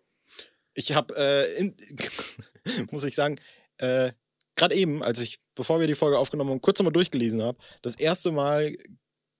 Ich 0.74 0.92
habe, 0.94 1.16
äh, 1.16 1.72
muss 2.90 3.04
ich 3.04 3.14
sagen, 3.14 3.38
äh, 3.76 4.12
gerade 4.56 4.74
eben, 4.74 5.02
als 5.02 5.20
ich, 5.20 5.40
bevor 5.54 5.80
wir 5.80 5.86
die 5.86 5.94
Folge 5.94 6.18
aufgenommen 6.18 6.50
haben, 6.50 6.60
kurz 6.60 6.78
nochmal 6.78 6.92
durchgelesen 6.92 7.42
habe, 7.42 7.58
das 7.82 7.96
erste 7.96 8.30
Mal 8.30 8.76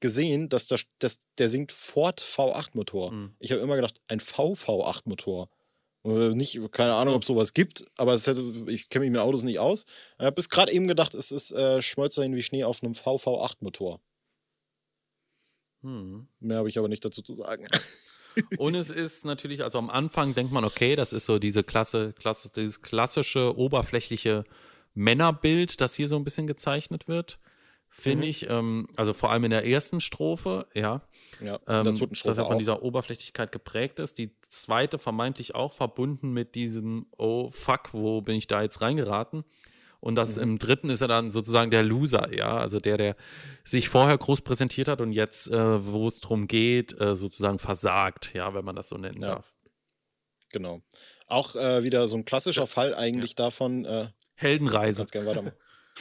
gesehen, 0.01 0.49
dass, 0.49 0.67
das, 0.67 0.83
dass 0.99 1.19
der 1.39 1.49
singt 1.49 1.73
Ford 1.73 2.21
V8-Motor. 2.21 3.13
Mhm. 3.13 3.35
Ich 3.39 3.53
habe 3.53 3.63
immer 3.63 3.77
gedacht, 3.77 4.01
ein 4.09 4.21
VV8-Motor. 4.21 5.49
Nicht, 6.03 6.59
keine 6.73 6.95
Ahnung, 6.95 7.13
so. 7.13 7.17
ob 7.17 7.23
es 7.23 7.29
sowas 7.29 7.53
gibt, 7.53 7.85
aber 7.97 8.17
hätte, 8.17 8.41
ich 8.69 8.89
kenne 8.89 9.05
mich 9.05 9.13
mit 9.13 9.21
Autos 9.21 9.43
nicht 9.43 9.59
aus. 9.59 9.85
Ich 10.19 10.25
habe 10.25 10.33
bis 10.33 10.49
gerade 10.49 10.73
eben 10.73 10.89
gedacht, 10.89 11.13
es 11.13 11.31
ist 11.31 11.53
äh, 11.53 11.83
Schmolzerin 11.83 12.35
wie 12.35 12.43
Schnee 12.43 12.65
auf 12.65 12.83
einem 12.83 12.95
VV8-Motor. 12.95 14.01
Hm. 15.83 16.27
Mehr 16.41 16.57
habe 16.57 16.69
ich 16.69 16.79
aber 16.79 16.89
nicht 16.89 17.05
dazu 17.05 17.21
zu 17.21 17.35
sagen. 17.35 17.67
Und 18.59 18.77
es 18.77 18.91
ist 18.91 19.27
natürlich, 19.27 19.63
also 19.63 19.77
am 19.77 19.91
Anfang 19.91 20.35
denkt 20.35 20.53
man, 20.53 20.65
okay, 20.65 20.97
das 20.97 21.13
ist 21.13 21.27
so 21.27 21.39
diese 21.39 21.65
Klasse, 21.65 22.15
Klasse 22.15 22.51
dieses 22.51 22.81
klassische, 22.81 23.59
oberflächliche 23.59 24.45
Männerbild, 24.95 25.83
das 25.83 25.97
hier 25.97 26.09
so 26.09 26.17
ein 26.17 26.25
bisschen 26.25 26.47
gezeichnet 26.47 27.09
wird 27.09 27.39
finde 27.91 28.25
mhm. 28.25 28.31
ich, 28.31 28.49
ähm, 28.49 28.87
also 28.97 29.13
vor 29.13 29.31
allem 29.31 29.45
in 29.45 29.51
der 29.51 29.67
ersten 29.67 30.01
Strophe, 30.01 30.67
ja, 30.75 31.03
ja 31.45 31.59
ähm, 31.67 31.85
dass 32.25 32.39
er 32.39 32.47
von 32.47 32.59
dieser 32.59 32.83
Oberflächlichkeit 32.83 33.53
geprägt 33.53 33.99
ist. 33.99 34.19
Die 34.19 34.33
zweite 34.49 34.99
vermeintlich 34.99 35.55
auch 35.55 35.73
verbunden 35.73 36.33
mit 36.33 36.55
diesem, 36.55 37.07
oh 37.19 37.51
fuck, 37.51 37.93
wo 37.93 38.23
bin 38.23 38.37
ich 38.37 38.47
da 38.47 38.63
jetzt 38.63 38.81
reingeraten? 38.81 39.45
Und 39.99 40.15
das 40.15 40.37
mhm. 40.37 40.43
im 40.43 40.59
dritten 40.59 40.89
ist 40.89 41.03
er 41.03 41.09
dann 41.09 41.31
sozusagen 41.31 41.71
der 41.71 41.83
Loser, 41.83 42.35
ja, 42.35 42.57
also 42.57 42.79
der, 42.79 42.97
der 42.97 43.17
sich 43.65 43.89
vorher 43.89 44.17
groß 44.17 44.41
präsentiert 44.41 44.89
hat 44.89 45.01
und 45.01 45.13
jetzt, 45.13 45.51
äh, 45.51 45.85
wo 45.85 46.07
es 46.09 46.21
darum 46.21 46.47
geht, 46.47 46.99
äh, 46.99 47.15
sozusagen 47.15 47.59
versagt, 47.59 48.33
ja, 48.33 48.55
wenn 48.55 48.65
man 48.65 48.77
das 48.77 48.89
so 48.89 48.97
nennen 48.97 49.21
ja. 49.21 49.35
darf. 49.35 49.53
Genau. 50.53 50.81
Auch 51.27 51.55
äh, 51.55 51.85
wieder 51.85 52.09
so 52.09 52.17
ein 52.17 52.25
klassischer 52.25 52.67
Fall 52.67 52.95
eigentlich 52.95 53.33
ja. 53.33 53.45
davon. 53.45 53.85
Äh, 53.85 54.09
Heldenreise. 54.35 55.03
Ganz 55.03 55.11
gerne 55.11 55.27
weitermachen. 55.27 55.57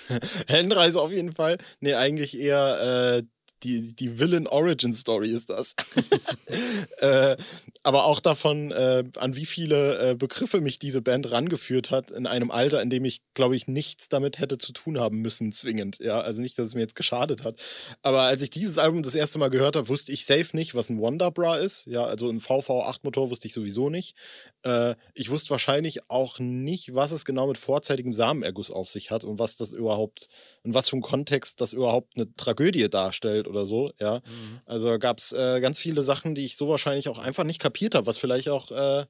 Heldenreise 0.48 1.02
auf 1.02 1.12
jeden 1.12 1.34
Fall. 1.34 1.58
Nee, 1.80 1.96
eigentlich 1.96 2.38
eher 2.40 3.18
äh, 3.20 3.24
die, 3.64 3.96
die 3.96 4.20
Villain 4.20 4.48
Origin 4.48 4.94
Story 4.94 5.32
ist 5.32 5.50
das. 5.50 5.76
äh, 7.00 7.38
aber 7.84 8.06
auch 8.06 8.20
davon, 8.20 8.72
äh, 8.72 9.04
an 9.18 9.36
wie 9.36 9.46
viele 9.46 10.12
äh, 10.12 10.16
Begriffe 10.16 10.62
mich 10.62 10.80
diese 10.80 11.02
Band 11.02 11.32
rangeführt 11.32 11.92
hat, 11.92 12.12
in 12.12 12.28
einem 12.28 12.52
Alter, 12.52 12.82
in 12.82 12.90
dem 12.90 13.06
ich, 13.06 13.22
glaube 13.34 13.56
ich, 13.56 13.68
nichts 13.68 14.10
damit 14.10 14.40
hätte 14.40 14.58
zu 14.58 14.74
tun 14.74 15.00
haben 15.00 15.20
müssen, 15.20 15.52
zwingend. 15.52 16.00
Ja, 16.00 16.22
also 16.22 16.42
nicht, 16.42 16.58
dass 16.58 16.68
es 16.68 16.76
mir 16.76 16.82
jetzt 16.82 16.96
geschadet 16.96 17.44
hat. 17.44 17.60
Aber 18.02 18.22
als 18.22 18.42
ich 18.42 18.50
dieses 18.50 18.78
Album 18.78 19.04
das 19.04 19.16
erste 19.16 19.40
Mal 19.40 19.50
gehört 19.50 19.76
habe, 19.76 19.90
wusste 19.90 20.12
ich 20.12 20.26
safe 20.26 20.56
nicht, 20.56 20.76
was 20.76 20.90
ein 20.90 21.00
Wonderbra 21.00 21.58
ist. 21.58 21.86
Ja, 21.86 22.06
also 22.06 22.30
ein 22.30 22.40
VV8-Motor 22.40 23.30
wusste 23.30 23.48
ich 23.48 23.54
sowieso 23.54 23.90
nicht. 23.90 24.16
Äh, 24.64 24.96
ich 25.14 25.30
wusste 25.30 25.52
wahrscheinlich 25.52 26.10
auch 26.10 26.40
nicht, 26.40 26.96
was 26.96 27.12
es 27.12 27.26
genau 27.26 27.48
mit 27.48 27.58
vorzeitigem 27.58 28.14
Samenerguss 28.14 28.72
auf 28.72 28.90
sich 28.90 29.12
hat 29.12 29.24
und 29.24 29.40
was 29.40 29.56
das 29.56 29.74
überhaupt, 29.74 30.28
in 30.64 30.74
was 30.74 30.90
für 30.90 30.94
einem 30.94 31.02
Kontext 31.02 31.62
das 31.62 31.74
überhaupt 31.74 32.16
eine 32.16 32.34
Tragödie 32.36 32.90
darstellt 32.90 33.48
oder 33.50 33.66
so, 33.66 33.92
ja. 34.00 34.16
Mhm. 34.16 34.62
Also 34.66 34.98
gab 35.00 35.18
es 35.18 35.32
äh, 35.32 35.60
ganz 35.60 35.80
viele 35.80 36.02
Sachen, 36.04 36.36
die 36.36 36.46
ich 36.46 36.56
so 36.56 36.70
wahrscheinlich 36.70 37.10
auch 37.10 37.18
einfach 37.18 37.44
nicht 37.44 37.60
kapiert 37.60 37.96
habe, 37.96 38.08
was 38.08 38.18
vielleicht 38.18 38.50
auch 38.50 38.72
äh, 38.72 39.06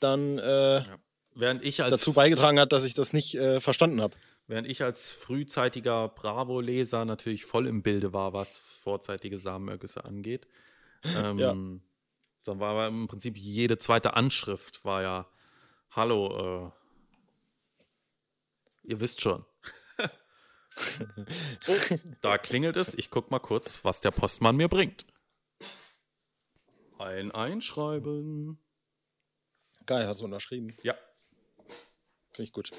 dann 0.00 0.38
äh, 0.38 0.78
ja. 0.78 0.98
Während 1.34 1.64
ich 1.64 1.82
als 1.82 1.92
dazu 1.92 2.12
beigetragen 2.12 2.58
hat, 2.58 2.72
dass 2.72 2.84
ich 2.84 2.94
das 2.94 3.12
nicht 3.12 3.34
äh, 3.36 3.60
verstanden 3.60 4.00
habe. 4.00 4.16
Während 4.46 4.66
ich 4.66 4.82
als 4.82 5.12
frühzeitiger 5.12 6.08
Bravo-Leser 6.08 7.04
natürlich 7.04 7.44
voll 7.44 7.66
im 7.66 7.82
Bilde 7.82 8.12
war, 8.12 8.32
was 8.32 8.56
vorzeitige 8.56 9.38
Samenergüsse 9.38 10.04
angeht. 10.04 10.48
Ähm, 11.22 11.38
ja. 11.38 11.54
Dann 12.44 12.60
war 12.60 12.72
aber 12.72 12.88
im 12.88 13.06
Prinzip 13.06 13.36
jede 13.36 13.78
zweite 13.78 14.14
Anschrift 14.14 14.84
war 14.84 15.02
ja 15.02 15.26
Hallo, 15.92 16.72
äh, 18.84 18.90
ihr 18.90 19.00
wisst 19.00 19.20
schon. 19.20 19.44
Oh, 21.66 21.96
da 22.20 22.38
klingelt 22.38 22.76
es. 22.76 22.94
Ich 22.94 23.10
guck 23.10 23.30
mal 23.30 23.38
kurz, 23.38 23.84
was 23.84 24.00
der 24.00 24.10
Postmann 24.10 24.56
mir 24.56 24.68
bringt. 24.68 25.06
Ein 26.98 27.30
Einschreiben. 27.30 28.58
Geil, 29.86 30.06
hast 30.06 30.20
du 30.20 30.26
unterschrieben? 30.26 30.76
Ja. 30.82 30.94
Finde 32.32 32.44
ich 32.44 32.52
gut. 32.52 32.70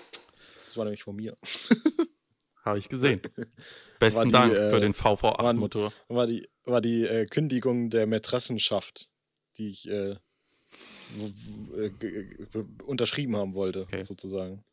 Das 0.66 0.78
war 0.78 0.86
nämlich 0.86 1.04
von 1.04 1.16
mir. 1.16 1.38
Habe 2.64 2.78
ich 2.78 2.90
gesehen. 2.90 3.22
Besten 4.00 4.26
die, 4.26 4.32
Dank 4.32 4.54
für 4.54 4.78
äh, 4.78 4.80
den 4.80 4.94
VV8-Motor. 4.94 5.92
War, 6.08 6.16
war, 6.18 6.28
die, 6.28 6.48
war 6.64 6.82
die 6.82 7.06
äh, 7.06 7.26
Kündigung 7.26 7.90
der 7.90 8.06
Mätressenschaft, 8.06 9.10
die 9.58 9.70
ich 9.70 9.90
äh, 9.90 10.16
unterschrieben 12.86 13.36
haben 13.36 13.54
wollte, 13.54 13.82
okay. 13.82 14.04
sozusagen. 14.04 14.64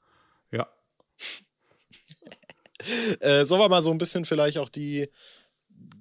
Ja. 0.51 0.69
äh, 3.21 3.45
sollen 3.45 3.61
wir 3.61 3.69
mal 3.69 3.83
so 3.83 3.91
ein 3.91 3.99
bisschen 3.99 4.25
vielleicht 4.25 4.59
auch 4.59 4.69
die, 4.69 5.09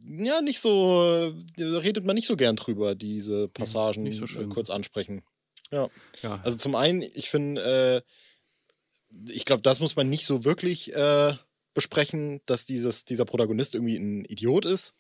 ja, 0.06 0.42
nicht 0.42 0.62
so, 0.62 1.34
da 1.58 1.78
redet 1.80 2.06
man 2.06 2.16
nicht 2.16 2.28
so 2.28 2.38
gern 2.38 2.56
drüber, 2.56 2.96
diese 2.96 3.44
hm, 3.44 3.52
Passagen 3.52 4.12
so 4.12 4.26
kurz 4.48 4.70
ansprechen. 4.70 5.24
Ja. 5.72 5.90
ja. 6.22 6.40
Also 6.44 6.58
zum 6.58 6.76
einen, 6.76 7.02
ich 7.02 7.30
finde, 7.30 8.04
äh, 8.06 9.32
ich 9.32 9.46
glaube, 9.46 9.62
das 9.62 9.80
muss 9.80 9.96
man 9.96 10.10
nicht 10.10 10.26
so 10.26 10.46
wirklich 10.46 10.94
äh, 10.96 11.34
besprechen, 11.74 12.42
dass 12.46 12.66
dieses, 12.66 13.06
dieser 13.06 13.26
Protagonist 13.26 13.76
irgendwie 13.76 13.98
ein 13.98 14.26
Idiot 14.26 14.66
ist. 14.66 14.96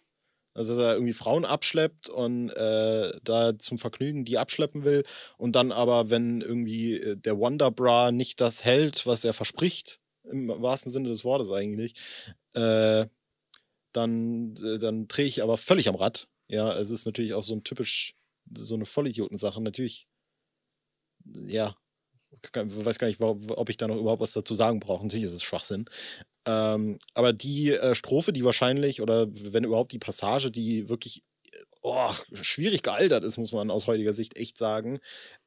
Also, 0.53 0.73
dass 0.73 0.83
er 0.83 0.93
irgendwie 0.93 1.13
Frauen 1.13 1.45
abschleppt 1.45 2.09
und 2.09 2.49
äh, 2.49 3.11
da 3.23 3.59
zum 3.59 3.77
Vergnügen 3.77 4.25
die 4.25 4.39
abschleppen 4.39 4.83
will. 4.83 5.03
Und 5.37 5.55
dann 5.55 5.71
aber, 5.71 6.09
wenn 6.09 6.41
irgendwie 6.41 6.95
äh, 6.95 7.15
der 7.15 7.37
Wonderbra 7.37 8.11
nicht 8.11 8.41
das 8.41 8.65
hält, 8.65 9.05
was 9.05 9.23
er 9.23 9.33
verspricht, 9.33 9.99
im 10.31 10.47
wahrsten 10.47 10.91
Sinne 10.91 11.09
des 11.09 11.23
Wortes 11.23 11.51
eigentlich, 11.51 11.93
äh, 12.53 13.05
dann, 13.91 14.55
äh, 14.63 14.79
dann 14.79 15.07
drehe 15.07 15.25
ich 15.25 15.43
aber 15.43 15.57
völlig 15.57 15.87
am 15.89 15.95
Rad. 15.95 16.27
Ja, 16.47 16.77
es 16.77 16.89
ist 16.89 17.05
natürlich 17.05 17.33
auch 17.33 17.43
so 17.43 17.53
ein 17.53 17.63
typisch, 17.63 18.15
so 18.55 18.75
eine 18.75 18.85
Vollidioten-Sache. 18.85 19.61
Natürlich, 19.61 20.07
ja, 21.25 21.75
weiß 22.53 22.99
gar 22.99 23.07
nicht, 23.07 23.19
ob 23.21 23.69
ich 23.69 23.77
da 23.77 23.87
noch 23.87 23.97
überhaupt 23.97 24.21
was 24.21 24.33
dazu 24.33 24.55
sagen 24.55 24.79
brauche. 24.79 25.03
Natürlich 25.03 25.25
ist 25.25 25.33
es 25.33 25.43
Schwachsinn. 25.43 25.85
Ähm, 26.45 26.97
aber 27.13 27.33
die 27.33 27.71
äh, 27.71 27.95
Strophe, 27.95 28.31
die 28.31 28.45
wahrscheinlich, 28.45 29.01
oder 29.01 29.27
wenn 29.29 29.65
überhaupt 29.65 29.91
die 29.91 29.99
Passage, 29.99 30.49
die 30.49 30.87
wirklich 30.87 31.23
oh, 31.81 32.11
schwierig 32.33 32.83
gealtert 32.83 33.23
ist, 33.23 33.37
muss 33.37 33.51
man 33.51 33.71
aus 33.71 33.87
heutiger 33.87 34.13
Sicht 34.13 34.35
echt 34.35 34.57
sagen, 34.57 34.99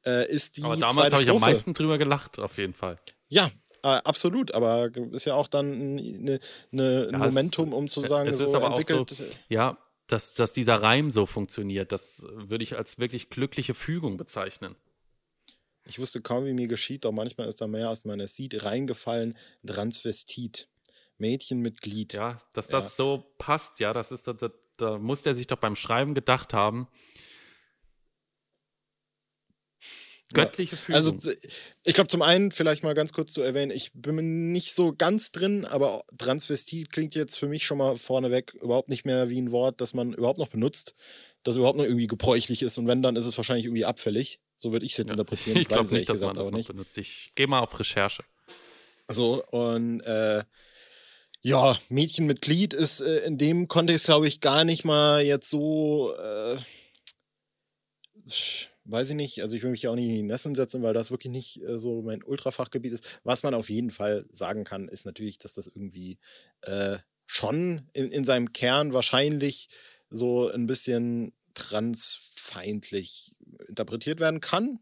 äh, 0.05 0.29
ist 0.29 0.57
die. 0.57 0.63
Aber 0.63 0.77
damals 0.77 1.13
habe 1.13 1.23
ich 1.23 1.29
am 1.29 1.39
meisten 1.39 1.73
drüber 1.73 1.97
gelacht, 1.97 2.39
auf 2.39 2.57
jeden 2.57 2.73
Fall. 2.73 2.99
Ja, 3.29 3.49
äh, 3.83 3.87
absolut, 3.87 4.53
aber 4.53 4.91
ist 5.11 5.25
ja 5.25 5.35
auch 5.35 5.47
dann 5.47 5.97
eine, 5.97 6.39
ein 6.71 7.09
ja, 7.11 7.17
Momentum, 7.17 7.73
um 7.73 7.87
zu 7.87 8.01
sagen, 8.01 8.29
es 8.29 8.39
ist 8.39 8.51
so 8.51 8.57
aber 8.57 8.67
entwickelt. 8.67 9.11
Auch 9.11 9.15
so, 9.15 9.23
ja, 9.49 9.77
dass, 10.07 10.33
dass 10.33 10.53
dieser 10.53 10.81
Reim 10.81 11.11
so 11.11 11.25
funktioniert, 11.25 11.91
das 11.91 12.25
würde 12.33 12.63
ich 12.63 12.77
als 12.77 12.99
wirklich 12.99 13.29
glückliche 13.29 13.73
Fügung 13.73 14.17
bezeichnen. 14.17 14.75
Ich 15.85 15.99
wusste 15.99 16.21
kaum, 16.21 16.45
wie 16.45 16.53
mir 16.53 16.67
geschieht, 16.67 17.05
doch 17.05 17.11
manchmal 17.11 17.47
ist 17.47 17.59
da 17.59 17.67
mehr 17.67 17.89
als 17.89 18.05
man 18.05 18.19
es 18.19 18.35
sieht, 18.35 18.63
reingefallen, 18.63 19.37
Transvestit. 19.65 20.67
Mädchenmitglied. 21.21 22.13
Ja, 22.13 22.39
dass 22.53 22.67
das 22.67 22.85
ja. 22.85 22.89
so 22.89 23.33
passt, 23.37 23.79
ja, 23.79 23.93
das 23.93 24.11
ist, 24.11 24.27
da, 24.27 24.33
da 24.77 24.97
muss 24.97 25.21
der 25.21 25.35
sich 25.35 25.47
doch 25.47 25.57
beim 25.57 25.75
Schreiben 25.75 26.13
gedacht 26.15 26.53
haben, 26.53 26.87
Göttliche 30.33 30.75
Fügung. 30.75 30.95
Also 30.95 31.15
ich 31.85 31.93
glaube 31.93 32.07
zum 32.07 32.21
einen 32.21 32.51
vielleicht 32.51 32.83
mal 32.83 32.93
ganz 32.93 33.13
kurz 33.13 33.31
zu 33.31 33.41
erwähnen, 33.41 33.71
ich 33.71 33.91
bin 33.93 34.15
mir 34.15 34.23
nicht 34.23 34.75
so 34.75 34.93
ganz 34.93 35.31
drin, 35.31 35.65
aber 35.65 36.03
Transvestit 36.17 36.91
klingt 36.91 37.15
jetzt 37.15 37.37
für 37.37 37.47
mich 37.47 37.65
schon 37.65 37.77
mal 37.77 37.95
vorneweg 37.95 38.53
überhaupt 38.55 38.89
nicht 38.89 39.05
mehr 39.05 39.29
wie 39.29 39.41
ein 39.41 39.51
Wort, 39.51 39.81
das 39.81 39.93
man 39.93 40.13
überhaupt 40.13 40.39
noch 40.39 40.49
benutzt, 40.49 40.95
das 41.43 41.55
überhaupt 41.55 41.77
noch 41.77 41.85
irgendwie 41.85 42.07
gebräuchlich 42.07 42.61
ist 42.61 42.77
und 42.77 42.87
wenn, 42.87 43.01
dann 43.01 43.15
ist 43.15 43.25
es 43.25 43.37
wahrscheinlich 43.37 43.65
irgendwie 43.65 43.85
abfällig. 43.85 44.39
So 44.57 44.71
würde 44.71 44.85
ich 44.85 44.91
es 44.91 44.97
jetzt 44.97 45.07
ja. 45.07 45.13
interpretieren. 45.13 45.55
Ich, 45.57 45.61
ich 45.63 45.67
glaube 45.67 45.93
nicht, 45.93 46.07
dass 46.07 46.19
man 46.19 46.35
das 46.35 46.51
noch 46.51 46.57
nicht. 46.57 46.67
benutzt. 46.67 46.97
Ich 46.97 47.31
gehe 47.35 47.47
mal 47.47 47.59
auf 47.59 47.79
Recherche. 47.79 48.23
So, 49.07 49.43
und 49.47 50.01
äh, 50.01 50.43
ja, 51.41 51.77
Mädchenmitglied 51.89 52.73
ist 52.73 53.01
äh, 53.01 53.25
in 53.25 53.37
dem 53.37 53.67
Kontext, 53.67 54.05
glaube 54.05 54.27
ich, 54.27 54.39
gar 54.39 54.63
nicht 54.63 54.85
mal 54.85 55.23
jetzt 55.23 55.49
so 55.49 56.13
äh, 56.15 56.57
weiß 58.85 59.09
ich 59.09 59.15
nicht. 59.15 59.41
Also 59.41 59.55
ich 59.55 59.63
will 59.63 59.71
mich 59.71 59.83
ja 59.83 59.91
auch 59.91 59.95
nicht 59.95 60.09
in 60.09 60.15
die 60.15 60.23
Nesseln 60.23 60.55
setzen, 60.55 60.81
weil 60.81 60.93
das 60.93 61.11
wirklich 61.11 61.31
nicht 61.31 61.61
äh, 61.63 61.79
so 61.79 62.01
mein 62.01 62.23
Ultrafachgebiet 62.23 62.93
ist. 62.93 63.07
Was 63.23 63.43
man 63.43 63.53
auf 63.53 63.69
jeden 63.69 63.91
Fall 63.91 64.25
sagen 64.31 64.63
kann, 64.63 64.87
ist 64.87 65.05
natürlich, 65.05 65.39
dass 65.39 65.53
das 65.53 65.67
irgendwie 65.67 66.17
äh, 66.61 66.97
schon 67.25 67.89
in, 67.93 68.11
in 68.11 68.25
seinem 68.25 68.53
Kern 68.53 68.93
wahrscheinlich 68.93 69.69
so 70.09 70.49
ein 70.49 70.67
bisschen 70.67 71.33
transfeindlich 71.53 73.35
interpretiert 73.67 74.19
werden 74.19 74.41
kann. 74.41 74.79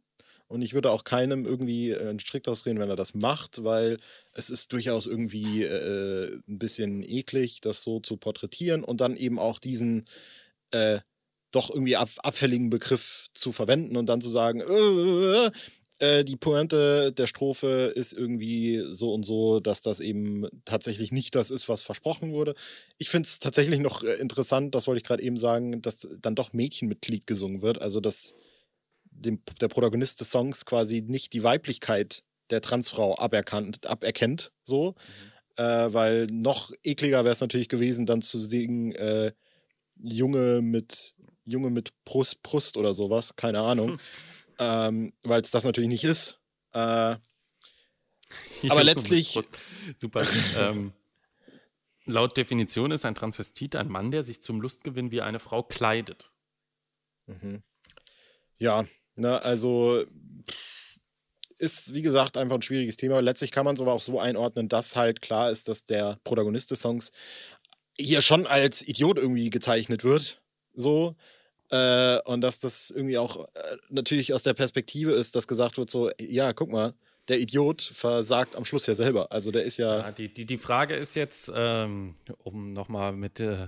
Und 0.48 0.64
ich 0.64 0.74
würde 0.74 0.90
auch 0.90 1.04
keinem 1.04 1.46
irgendwie 1.46 1.92
äh, 1.92 2.10
einen 2.10 2.20
Strick 2.20 2.48
ausreden, 2.48 2.80
wenn 2.80 2.90
er 2.90 2.96
das 2.96 3.14
macht, 3.14 3.64
weil 3.64 4.00
es 4.34 4.50
ist 4.50 4.74
durchaus 4.74 5.06
irgendwie 5.06 5.64
äh, 5.64 6.42
ein 6.48 6.58
bisschen 6.58 7.04
eklig, 7.04 7.62
das 7.62 7.84
so 7.84 8.00
zu 8.00 8.18
porträtieren 8.18 8.84
und 8.84 9.00
dann 9.00 9.16
eben 9.16 9.38
auch 9.38 9.60
diesen 9.60 10.06
äh, 10.72 11.00
doch 11.52 11.70
irgendwie 11.70 11.96
ab, 11.96 12.10
abfälligen 12.20 12.70
Begriff 12.70 13.28
zu 13.34 13.52
verwenden 13.52 13.98
und 13.98 14.08
dann 14.08 14.22
zu 14.22 14.30
sagen, 14.30 14.62
äh, 14.62 15.52
äh, 16.00 16.24
die 16.24 16.38
Pointe 16.38 17.12
der 17.12 17.28
Strophe 17.28 17.92
ist 17.94 18.14
irgendwie 18.14 18.84
so 18.92 19.14
und 19.14 19.24
so, 19.24 19.60
dass 19.60 19.82
das 19.82 20.00
eben 20.00 20.48
tatsächlich 20.64 21.12
nicht 21.12 21.36
das 21.36 21.50
ist, 21.52 21.68
was 21.68 21.82
versprochen 21.82 22.32
wurde. 22.32 22.56
Ich 22.98 23.10
finde 23.10 23.28
es 23.28 23.40
tatsächlich 23.40 23.80
noch 23.80 24.04
äh, 24.04 24.14
interessant, 24.16 24.76
das 24.76 24.88
wollte 24.88 25.00
ich 25.00 25.04
gerade 25.04 25.24
eben 25.24 25.38
sagen, 25.38 25.82
dass 25.82 26.08
dann 26.22 26.36
doch 26.36 26.54
Mädchenmitglied 26.54 27.28
gesungen 27.28 27.62
wird, 27.62 27.82
also 27.82 28.00
dass 28.00 28.34
dem, 29.12 29.42
der 29.60 29.68
Protagonist 29.68 30.22
des 30.22 30.32
Songs 30.32 30.66
quasi 30.66 31.02
nicht 31.02 31.34
die 31.34 31.44
Weiblichkeit 31.44 32.24
der 32.50 32.62
Transfrau 32.62 33.18
aberkannt, 33.18 33.86
aberkennt, 33.86 34.52
so. 34.64 34.92
Mhm. 34.92 35.64
Äh, 35.64 35.94
weil 35.94 36.28
noch 36.28 36.72
ekliger 36.84 37.26
wäre 37.26 37.34
es 37.34 37.42
natürlich 37.42 37.68
gewesen, 37.68 38.06
dann 38.06 38.22
zu 38.22 38.40
singen, 38.40 38.94
äh, 38.94 39.34
Junge 40.02 40.62
mit 40.62 41.14
Junge 41.50 41.70
mit 41.70 41.92
Brust, 42.06 42.42
Brust 42.44 42.78
oder 42.78 42.94
sowas, 42.94 43.36
keine 43.36 43.60
Ahnung. 43.62 43.92
Hm. 43.92 44.00
Ähm, 44.62 45.14
Weil 45.24 45.42
es 45.42 45.52
das 45.52 45.64
natürlich 45.64 45.88
nicht 45.88 46.04
ist. 46.04 46.38
Äh, 46.74 47.16
aber 48.70 48.84
letztlich. 48.84 49.40
Super. 49.98 50.28
ähm, 50.58 50.92
laut 52.04 52.36
Definition 52.36 52.92
ist 52.92 53.06
ein 53.06 53.16
Transvestit 53.16 53.78
ein 53.78 53.88
Mann, 53.88 54.12
der 54.12 54.24
sich 54.24 54.42
zum 54.42 54.60
Lustgewinn 54.60 55.12
wie 55.12 55.22
eine 55.22 55.40
Frau 55.40 55.64
kleidet. 55.64 56.32
Mhm. 57.28 57.64
Ja, 58.58 58.86
ne, 59.16 59.42
also 59.42 60.04
ist, 61.58 61.94
wie 61.94 62.02
gesagt, 62.02 62.38
einfach 62.38 62.56
ein 62.56 62.62
schwieriges 62.62 62.98
Thema. 62.98 63.20
Letztlich 63.20 63.52
kann 63.52 63.66
man 63.66 63.76
es 63.76 63.82
aber 63.82 63.94
auch 63.94 64.02
so 64.02 64.20
einordnen, 64.20 64.70
dass 64.70 64.96
halt 64.96 65.22
klar 65.22 65.52
ist, 65.52 65.68
dass 65.68 65.84
der 65.84 66.20
Protagonist 66.24 66.72
des 66.72 66.82
Songs 66.82 67.12
hier 67.98 68.22
schon 68.22 68.48
als 68.48 68.86
Idiot 68.88 69.18
irgendwie 69.18 69.50
gezeichnet 69.50 70.04
wird. 70.04 70.42
So. 70.74 71.16
Äh, 71.72 72.20
und 72.26 72.42
dass 72.42 72.60
das 72.60 72.90
irgendwie 72.90 73.18
auch 73.18 73.46
äh, 73.54 73.78
natürlich 73.90 74.34
aus 74.34 74.44
der 74.44 74.54
Perspektive 74.54 75.12
ist, 75.12 75.36
dass 75.36 75.48
gesagt 75.48 75.78
wird: 75.78 75.90
so, 75.90 76.10
ja, 76.20 76.54
guck 76.54 76.72
mal, 76.72 76.94
der 77.28 77.40
Idiot 77.40 77.82
versagt 77.82 78.56
am 78.56 78.66
Schluss 78.66 78.88
ja 78.88 78.96
selber. 78.96 79.32
Also 79.32 79.52
der 79.52 79.64
ist 79.64 79.78
ja. 79.78 80.00
ja 80.00 80.12
die, 80.12 80.34
die, 80.34 80.46
die 80.46 80.58
Frage 80.58 80.96
ist 80.96 81.16
jetzt, 81.16 81.52
ähm, 81.56 82.16
um 82.44 82.74
nochmal 82.74 83.14
mit 83.14 83.40
äh, 83.40 83.68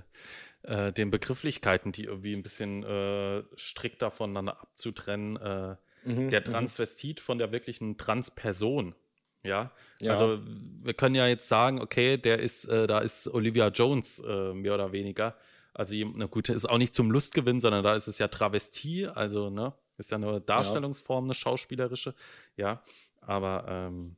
äh, 0.64 0.92
den 0.92 1.12
Begrifflichkeiten, 1.12 1.92
die 1.92 2.06
irgendwie 2.06 2.34
ein 2.34 2.44
bisschen 2.44 2.84
äh, 2.84 3.44
strikter 3.56 4.12
voneinander 4.12 4.60
abzutrennen. 4.62 5.38
Äh, 5.38 5.76
mhm, 6.04 6.30
der 6.30 6.42
mhm. 6.42 6.46
Transvestit 6.46 7.20
von 7.20 7.38
der 7.38 7.52
wirklichen 7.52 7.98
Transperson. 7.98 8.96
Ja? 9.44 9.72
ja? 10.00 10.12
also 10.12 10.40
wir 10.84 10.94
können 10.94 11.16
ja 11.16 11.28
jetzt 11.28 11.48
sagen, 11.48 11.80
okay, 11.80 12.18
der 12.18 12.40
ist, 12.40 12.66
äh, 12.66 12.88
da 12.88 13.00
ist 13.00 13.28
Olivia 13.28 13.68
Jones 13.70 14.20
äh, 14.20 14.54
mehr 14.54 14.74
oder 14.74 14.92
weniger. 14.92 15.36
Also, 15.74 15.96
na 16.16 16.26
gut, 16.26 16.50
ist 16.50 16.70
auch 16.70 16.78
nicht 16.78 16.94
zum 16.94 17.12
Lustgewinn, 17.12 17.62
sondern 17.62 17.84
da 17.84 17.96
ist 17.96 18.08
es 18.08 18.18
ja 18.20 18.28
Travestie, 18.28 19.08
also, 19.08 19.50
ne, 19.50 19.74
ist 19.98 20.12
ja 20.12 20.18
eine 20.18 20.42
Darstellungsform, 20.42 21.26
eine 21.26 21.34
schauspielerische, 21.34 22.14
ja. 22.58 22.82
Aber 23.22 23.66
ähm, 23.68 24.18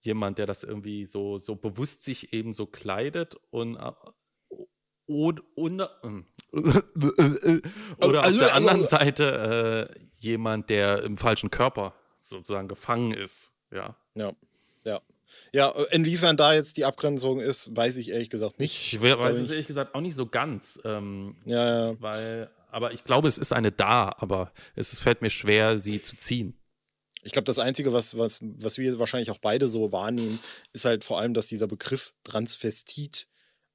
jemand, 0.00 0.38
der 0.38 0.46
das 0.46 0.64
irgendwie 0.64 1.06
so, 1.06 1.38
so 1.38 1.56
bewusst 1.56 2.04
sich 2.04 2.32
eben 2.32 2.52
so 2.52 2.66
kleidet 2.66 3.36
und 3.50 3.76
äh, 3.76 3.92
und, 5.06 5.42
und, 5.56 5.80
äh, 5.80 5.90
oder 8.04 8.26
auf 8.26 8.38
der 8.38 8.54
anderen 8.54 8.84
Seite 8.84 9.88
äh, 9.96 10.00
jemand, 10.18 10.68
der 10.68 11.02
im 11.02 11.16
falschen 11.16 11.50
Körper 11.50 11.94
sozusagen 12.18 12.68
gefangen 12.68 13.12
ist. 13.12 13.54
Ja. 13.70 13.96
Ja. 14.14 14.32
Ja. 14.84 15.00
Ja, 15.52 15.70
inwiefern 15.90 16.36
da 16.36 16.54
jetzt 16.54 16.76
die 16.76 16.84
Abgrenzung 16.84 17.40
ist, 17.40 17.74
weiß 17.74 17.96
ich 17.96 18.10
ehrlich 18.10 18.30
gesagt 18.30 18.58
nicht. 18.60 18.92
Ich 18.92 19.00
weiß 19.00 19.36
es 19.36 19.50
ehrlich 19.50 19.66
gesagt 19.66 19.94
auch 19.94 20.00
nicht 20.00 20.14
so 20.14 20.26
ganz. 20.26 20.80
Ähm, 20.84 21.36
ja, 21.44 21.90
ja. 21.90 22.00
Weil, 22.00 22.50
aber 22.70 22.92
ich 22.92 23.04
glaube, 23.04 23.28
es 23.28 23.38
ist 23.38 23.52
eine 23.52 23.72
da, 23.72 24.14
aber 24.18 24.52
es 24.76 24.98
fällt 24.98 25.22
mir 25.22 25.30
schwer, 25.30 25.78
sie 25.78 26.02
zu 26.02 26.16
ziehen. 26.16 26.54
Ich 27.24 27.32
glaube, 27.32 27.46
das 27.46 27.58
Einzige, 27.58 27.92
was, 27.92 28.16
was, 28.16 28.38
was 28.40 28.78
wir 28.78 28.98
wahrscheinlich 28.98 29.30
auch 29.30 29.38
beide 29.38 29.68
so 29.68 29.92
wahrnehmen, 29.92 30.38
ist 30.72 30.84
halt 30.84 31.04
vor 31.04 31.18
allem, 31.18 31.34
dass 31.34 31.48
dieser 31.48 31.66
Begriff 31.66 32.14
Transvestit 32.24 33.26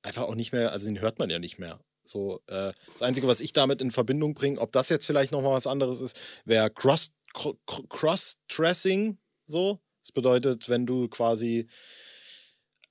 einfach 0.02 0.24
auch 0.24 0.36
nicht 0.36 0.54
mehr, 0.54 0.72
also 0.72 0.86
den 0.86 1.02
hört 1.02 1.20
man 1.20 1.30
ja 1.30 1.40
nicht 1.40 1.60
mehr. 1.60 1.80
So, 2.06 2.42
äh, 2.48 2.74
das 2.92 3.02
Einzige, 3.02 3.28
was 3.28 3.40
ich 3.40 3.54
damit 3.54 3.82
in 3.82 3.92
Verbindung 3.92 4.34
bringe, 4.34 4.60
ob 4.60 4.72
das 4.72 4.90
jetzt 4.90 5.06
vielleicht 5.06 5.32
nochmal 5.32 5.54
was 5.54 5.68
anderes 5.68 6.02
ist, 6.02 6.20
wäre 6.46 6.70
Cross, 6.70 7.12
Cross-Dressing, 7.90 9.18
so. 9.46 9.80
Das 10.04 10.12
bedeutet, 10.12 10.70
wenn 10.70 10.86
du 10.86 11.08
quasi 11.08 11.68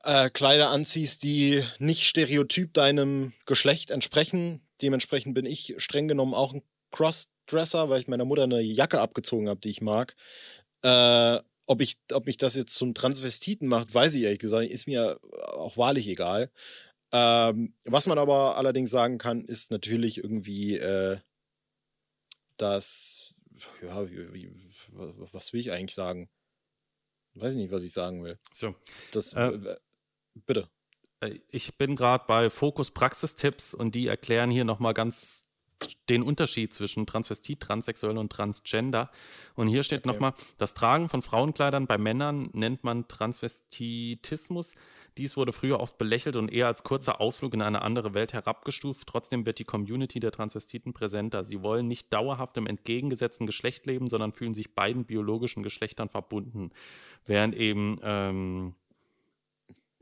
äh, 0.05 0.31
Kleider 0.31 0.70
anziehst, 0.70 1.22
die 1.22 1.62
nicht 1.79 2.05
stereotyp 2.05 2.72
deinem 2.75 3.33
Geschlecht 3.46 3.90
entsprechen. 3.90 4.66
Dementsprechend 4.81 5.35
bin 5.35 5.46
ich 5.46 5.75
streng 5.77 6.09
genommen 6.09 6.35
auch 6.35 6.55
ein 6.55 6.62
Crossdresser, 6.90 7.88
weil 7.88 8.01
ich 8.01 8.09
meiner 8.09 8.25
Mutter 8.25 8.44
eine 8.44 8.61
Jacke 8.61 9.01
abgezogen 9.01 9.48
habe, 9.48 9.61
die 9.61 9.70
ich 9.70 9.81
mag. 9.81 10.16
Äh, 10.83 11.38
ob, 11.66 11.81
ich, 11.81 11.96
ob 12.12 12.27
mich 12.27 12.37
das 12.37 12.55
jetzt 12.55 12.75
zum 12.75 12.94
Transvestiten 12.94 13.68
macht, 13.68 13.94
weiß 13.94 14.14
ich 14.14 14.22
ehrlich 14.22 14.40
gesagt, 14.40 14.68
ist 14.68 14.87
mir 14.87 15.20
auch 15.53 15.77
wahrlich 15.77 16.09
egal. 16.09 16.51
Ähm, 17.12 17.75
was 17.85 18.07
man 18.07 18.18
aber 18.18 18.57
allerdings 18.57 18.90
sagen 18.90 19.18
kann, 19.18 19.44
ist 19.44 19.70
natürlich 19.70 20.18
irgendwie, 20.18 20.79
äh, 20.79 21.18
dass, 22.57 23.35
ja, 23.83 24.07
was 25.33 25.53
will 25.53 25.61
ich 25.61 25.70
eigentlich 25.70 25.94
sagen? 25.94 26.29
Weiß 27.35 27.53
ich 27.53 27.59
nicht, 27.59 27.73
was 27.73 27.83
ich 27.83 27.92
sagen 27.92 28.23
will. 28.25 28.38
So. 28.53 28.75
Das, 29.12 29.33
äh, 29.33 29.77
bitte. 30.35 30.68
Äh, 31.21 31.38
ich 31.49 31.77
bin 31.79 31.97
gerade 31.97 32.25
bei 32.27 32.51
Fokus 32.51 32.90
Praxistipps 32.90 33.75
und 33.75 33.95
die 33.95 34.07
erklären 34.07 34.51
hier 34.51 34.64
nochmal 34.64 34.95
ganz 34.95 35.49
den 36.09 36.23
Unterschied 36.23 36.73
zwischen 36.75 37.07
Transvestit, 37.07 37.61
Transsexuell 37.61 38.18
und 38.18 38.31
Transgender. 38.31 39.11
Und 39.55 39.68
hier 39.68 39.83
steht 39.83 40.01
okay. 40.01 40.09
nochmal, 40.09 40.35
das 40.59 40.75
Tragen 40.75 41.09
von 41.09 41.23
Frauenkleidern 41.23 41.87
bei 41.87 41.99
Männern 41.99 42.51
nennt 42.53 42.85
man 42.85 43.09
Transvestitismus. 43.09 44.75
Dies 45.16 45.37
wurde 45.37 45.53
früher 45.53 45.81
oft 45.81 45.99
belächelt 45.99 46.37
und 46.37 46.53
eher 46.53 46.66
als 46.66 46.83
kurzer 46.85 47.21
Ausflug 47.21 47.55
in 47.55 47.62
eine 47.62 47.83
andere 47.83 48.14
Welt 48.14 48.33
herabgestuft. 48.33 49.07
Trotzdem 49.07 49.47
wird 49.47 49.59
die 49.59 49.64
Community 49.64 50.21
der 50.21 50.33
Transvestiten 50.33 50.92
präsenter. 50.92 51.45
Sie 51.45 51.62
wollen 51.62 51.88
nicht 51.88 52.12
dauerhaft 52.12 52.57
im 52.57 52.66
entgegengesetzten 52.66 53.47
Geschlecht 53.47 53.87
leben, 53.87 54.09
sondern 54.09 54.33
fühlen 54.33 54.55
sich 54.55 54.75
beiden 54.75 55.05
biologischen 55.05 55.62
Geschlechtern 55.62 56.09
verbunden. 56.09 56.71
Während 57.27 57.55
eben 57.55 57.99
ähm, 58.03 58.75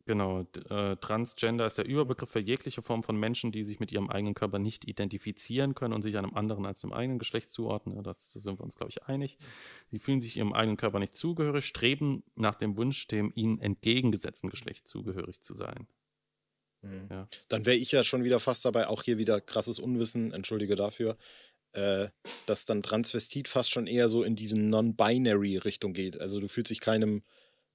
Genau, 0.06 0.46
äh, 0.70 0.96
Transgender 0.96 1.66
ist 1.66 1.78
der 1.78 1.86
Überbegriff 1.86 2.30
für 2.30 2.40
jegliche 2.40 2.82
Form 2.82 3.02
von 3.02 3.16
Menschen, 3.16 3.52
die 3.52 3.62
sich 3.62 3.80
mit 3.80 3.92
ihrem 3.92 4.10
eigenen 4.10 4.34
Körper 4.34 4.58
nicht 4.58 4.86
identifizieren 4.86 5.74
können 5.74 5.94
und 5.94 6.02
sich 6.02 6.16
einem 6.16 6.34
anderen 6.34 6.66
als 6.66 6.80
dem 6.80 6.92
eigenen 6.92 7.18
Geschlecht 7.18 7.50
zuordnen. 7.50 8.02
Das, 8.02 8.32
sind 8.32 8.58
wir 8.58 8.64
uns, 8.64 8.76
glaube 8.76 8.90
ich, 8.90 9.02
einig. 9.04 9.38
Sie 9.88 9.98
fühlen 9.98 10.20
sich 10.20 10.36
ihrem 10.36 10.52
eigenen 10.52 10.76
Körper 10.76 10.98
nicht 10.98 11.14
zugehörig, 11.14 11.64
streben 11.66 12.22
nach 12.34 12.54
dem 12.54 12.76
Wunsch, 12.76 13.06
dem 13.08 13.32
ihnen 13.34 13.60
entgegengesetzten 13.60 14.50
Geschlecht 14.50 14.88
zugehörig 14.88 15.42
zu 15.42 15.54
sein. 15.54 15.86
Mhm. 16.82 17.08
Ja. 17.10 17.28
Dann 17.48 17.66
wäre 17.66 17.76
ich 17.76 17.92
ja 17.92 18.02
schon 18.02 18.24
wieder 18.24 18.40
fast 18.40 18.64
dabei, 18.64 18.88
auch 18.88 19.02
hier 19.02 19.18
wieder 19.18 19.40
krasses 19.40 19.78
Unwissen, 19.78 20.32
entschuldige 20.32 20.76
dafür, 20.76 21.18
äh, 21.72 22.08
dass 22.46 22.64
dann 22.64 22.82
Transvestit 22.82 23.48
fast 23.48 23.70
schon 23.70 23.86
eher 23.86 24.08
so 24.08 24.22
in 24.22 24.34
diese 24.34 24.58
Non-Binary-Richtung 24.58 25.92
geht. 25.92 26.20
Also 26.20 26.40
du 26.40 26.48
fühlst 26.48 26.70
dich 26.70 26.80
keinem 26.80 27.22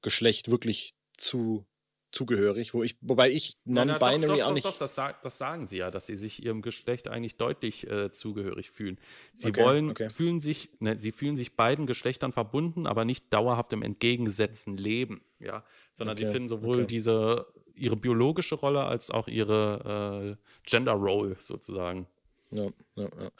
Geschlecht 0.01 0.49
wirklich 0.49 0.95
zu 1.17 1.65
zugehörig, 2.15 2.73
wo 2.73 2.81
ich, 2.81 2.95
wobei 3.01 3.29
ich 3.29 3.57
Non-Binary 3.65 4.41
auch 4.41 4.53
nicht. 4.53 4.65
Doch, 4.65 4.77
das, 4.77 4.95
das, 4.95 5.37
sagen 5.37 5.67
sie 5.67 5.77
ja, 5.77 5.91
dass 5.91 6.07
sie 6.07 6.15
sich 6.15 6.43
ihrem 6.43 6.61
Geschlecht 6.61 7.09
eigentlich 7.09 7.35
deutlich 7.35 7.85
äh, 7.87 8.11
zugehörig 8.11 8.71
fühlen. 8.71 8.97
Sie 9.33 9.49
okay, 9.49 9.63
wollen, 9.63 9.89
okay. 9.91 10.09
fühlen 10.09 10.39
sich, 10.39 10.69
ne, 10.79 10.97
sie 10.97 11.11
fühlen 11.11 11.35
sich 11.35 11.55
beiden 11.55 11.85
Geschlechtern 11.85 12.31
verbunden, 12.31 12.87
aber 12.87 13.03
nicht 13.03 13.33
dauerhaft 13.33 13.73
im 13.73 13.81
entgegengesetzten 13.81 14.77
Leben, 14.77 15.21
ja, 15.39 15.63
sondern 15.93 16.15
okay, 16.15 16.25
sie 16.25 16.31
finden 16.31 16.47
sowohl 16.47 16.85
diese 16.85 17.45
ihre 17.75 17.97
biologische 17.97 18.55
Rolle 18.55 18.85
als 18.85 19.11
auch 19.11 19.27
ihre 19.27 20.37
äh, 20.39 20.49
Gender 20.65 20.93
Role 20.93 21.35
sozusagen. 21.39 22.07
Ja, 22.51 22.67
ja, 22.95 23.03
ja. 23.03 23.31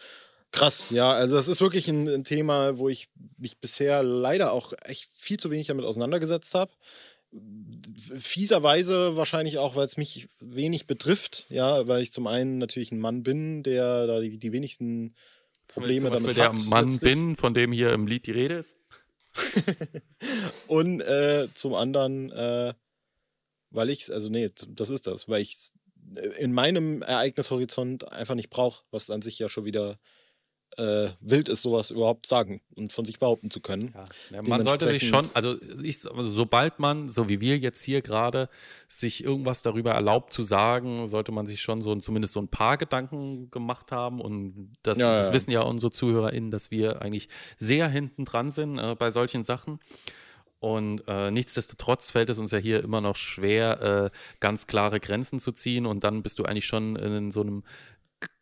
Krass, 0.52 0.88
ja, 0.90 1.12
also 1.12 1.36
das 1.36 1.48
ist 1.48 1.62
wirklich 1.62 1.88
ein, 1.88 2.08
ein, 2.08 2.24
Thema, 2.26 2.78
wo 2.78 2.90
ich 2.90 3.10
mich 3.38 3.58
bisher 3.58 4.04
leider 4.04 4.52
auch 4.52 4.74
echt 4.84 5.10
viel 5.14 5.38
zu 5.38 5.52
wenig 5.52 5.68
damit 5.68 5.86
auseinandergesetzt 5.86 6.56
habe 6.56 6.72
fieserweise 8.18 9.18
wahrscheinlich 9.18 9.58
auch, 9.58 9.76
weil 9.76 9.86
es 9.86 9.98
mich 9.98 10.28
wenig 10.40 10.88
betrifft, 10.88 11.46
ja, 11.50 11.88
weil 11.88 12.02
ich 12.02 12.12
zum 12.12 12.28
einen 12.28 12.58
natürlich 12.58 12.92
ein 12.92 13.00
Mann 13.00 13.24
bin, 13.24 13.64
der 13.64 14.08
da 14.08 14.20
die, 14.20 14.38
die 14.38 14.52
wenigsten 14.52 15.16
Probleme 15.68 16.10
damit 16.10 16.30
hat. 16.30 16.38
der 16.38 16.54
Mann 16.54 16.90
letztlich. 16.90 17.14
bin, 17.14 17.36
von 17.36 17.54
dem 17.54 17.72
hier 17.72 17.92
im 17.92 18.08
Lied 18.08 18.28
die 18.28 18.32
Rede 18.32 18.56
ist. 18.56 18.78
und 20.68 21.02
äh, 21.02 21.50
zum 21.54 21.74
anderen, 21.74 22.32
äh, 22.32 22.74
weil 23.70 23.90
ich 23.90 24.02
es, 24.04 24.10
also 24.10 24.30
nee, 24.30 24.50
das 24.70 24.90
ist 24.90 25.08
das, 25.08 25.28
weil 25.28 25.42
ich 25.42 25.54
es 25.54 25.74
in 26.38 26.54
meinem 26.54 27.02
Ereignishorizont 27.02 28.12
einfach 28.12 28.36
nicht 28.36 28.50
brauche, 28.50 28.84
was 28.92 29.10
an 29.10 29.22
sich 29.22 29.40
ja 29.40 29.50
schon 29.50 29.66
wieder 29.66 30.00
äh, 30.78 31.10
wild 31.20 31.50
ist, 31.50 31.62
sowas 31.62 31.92
überhaupt 31.92 32.28
sagen 32.28 32.62
und 32.76 32.92
von 32.92 33.06
sich 33.06 33.20
behaupten 33.20 33.50
zu 33.50 33.60
können. 33.62 33.94
Ja. 33.94 34.04
Ja, 34.32 34.42
man 34.42 34.64
sollte 34.64 34.88
sich 34.88 35.08
schon, 35.08 35.30
also, 35.34 35.56
ich, 35.82 36.06
also, 36.10 36.30
sobald 36.30 36.80
man, 36.80 37.10
so 37.10 37.30
wie 37.30 37.42
wir 37.42 37.58
jetzt 37.58 37.84
hier 37.84 38.02
gerade, 38.02 38.50
sich 38.88 39.24
irgendwas 39.24 39.62
darüber 39.62 39.92
erlaubt 39.92 40.34
zu 40.34 40.44
sagen, 40.44 41.08
sollte 41.08 41.32
man 41.32 41.46
sich 41.46 41.62
schon 41.62 41.82
so 41.82 41.96
zumindest 41.96 42.34
so 42.34 42.42
ein 42.42 42.48
paar 42.48 42.78
Gedanken 42.78 43.50
gemacht 43.52 43.92
haben. 43.92 44.22
Und 44.22 44.74
das, 44.84 44.98
ja, 44.98 45.14
das 45.14 45.34
wissen 45.34 45.52
ja 45.52 45.62
unsere 45.62 45.92
ZuhörerInnen, 45.92 46.52
dass 46.52 46.72
wir 46.72 47.02
eigentlich 47.02 47.30
sehr 47.58 47.88
hinten 47.88 48.26
dran 48.26 48.52
sind 48.52 48.78
äh, 48.78 48.96
bei 48.98 49.10
solchen 49.10 49.44
Sachen. 49.44 49.80
Und 50.60 51.04
äh, 51.08 51.30
nichtsdestotrotz 51.30 52.10
fällt 52.10 52.30
es 52.32 52.40
uns 52.40 52.50
ja 52.50 52.58
hier 52.58 52.84
immer 52.84 53.00
noch 53.00 53.16
schwer, 53.16 54.12
äh, 54.12 54.18
ganz 54.40 54.66
klare 54.66 55.00
Grenzen 55.00 55.40
zu 55.40 55.52
ziehen. 55.52 55.86
Und 55.86 56.04
dann 56.04 56.24
bist 56.24 56.40
du 56.40 56.46
eigentlich 56.46 56.66
schon 56.66 56.96
in 56.96 57.32
so 57.32 57.42
einem 57.42 57.64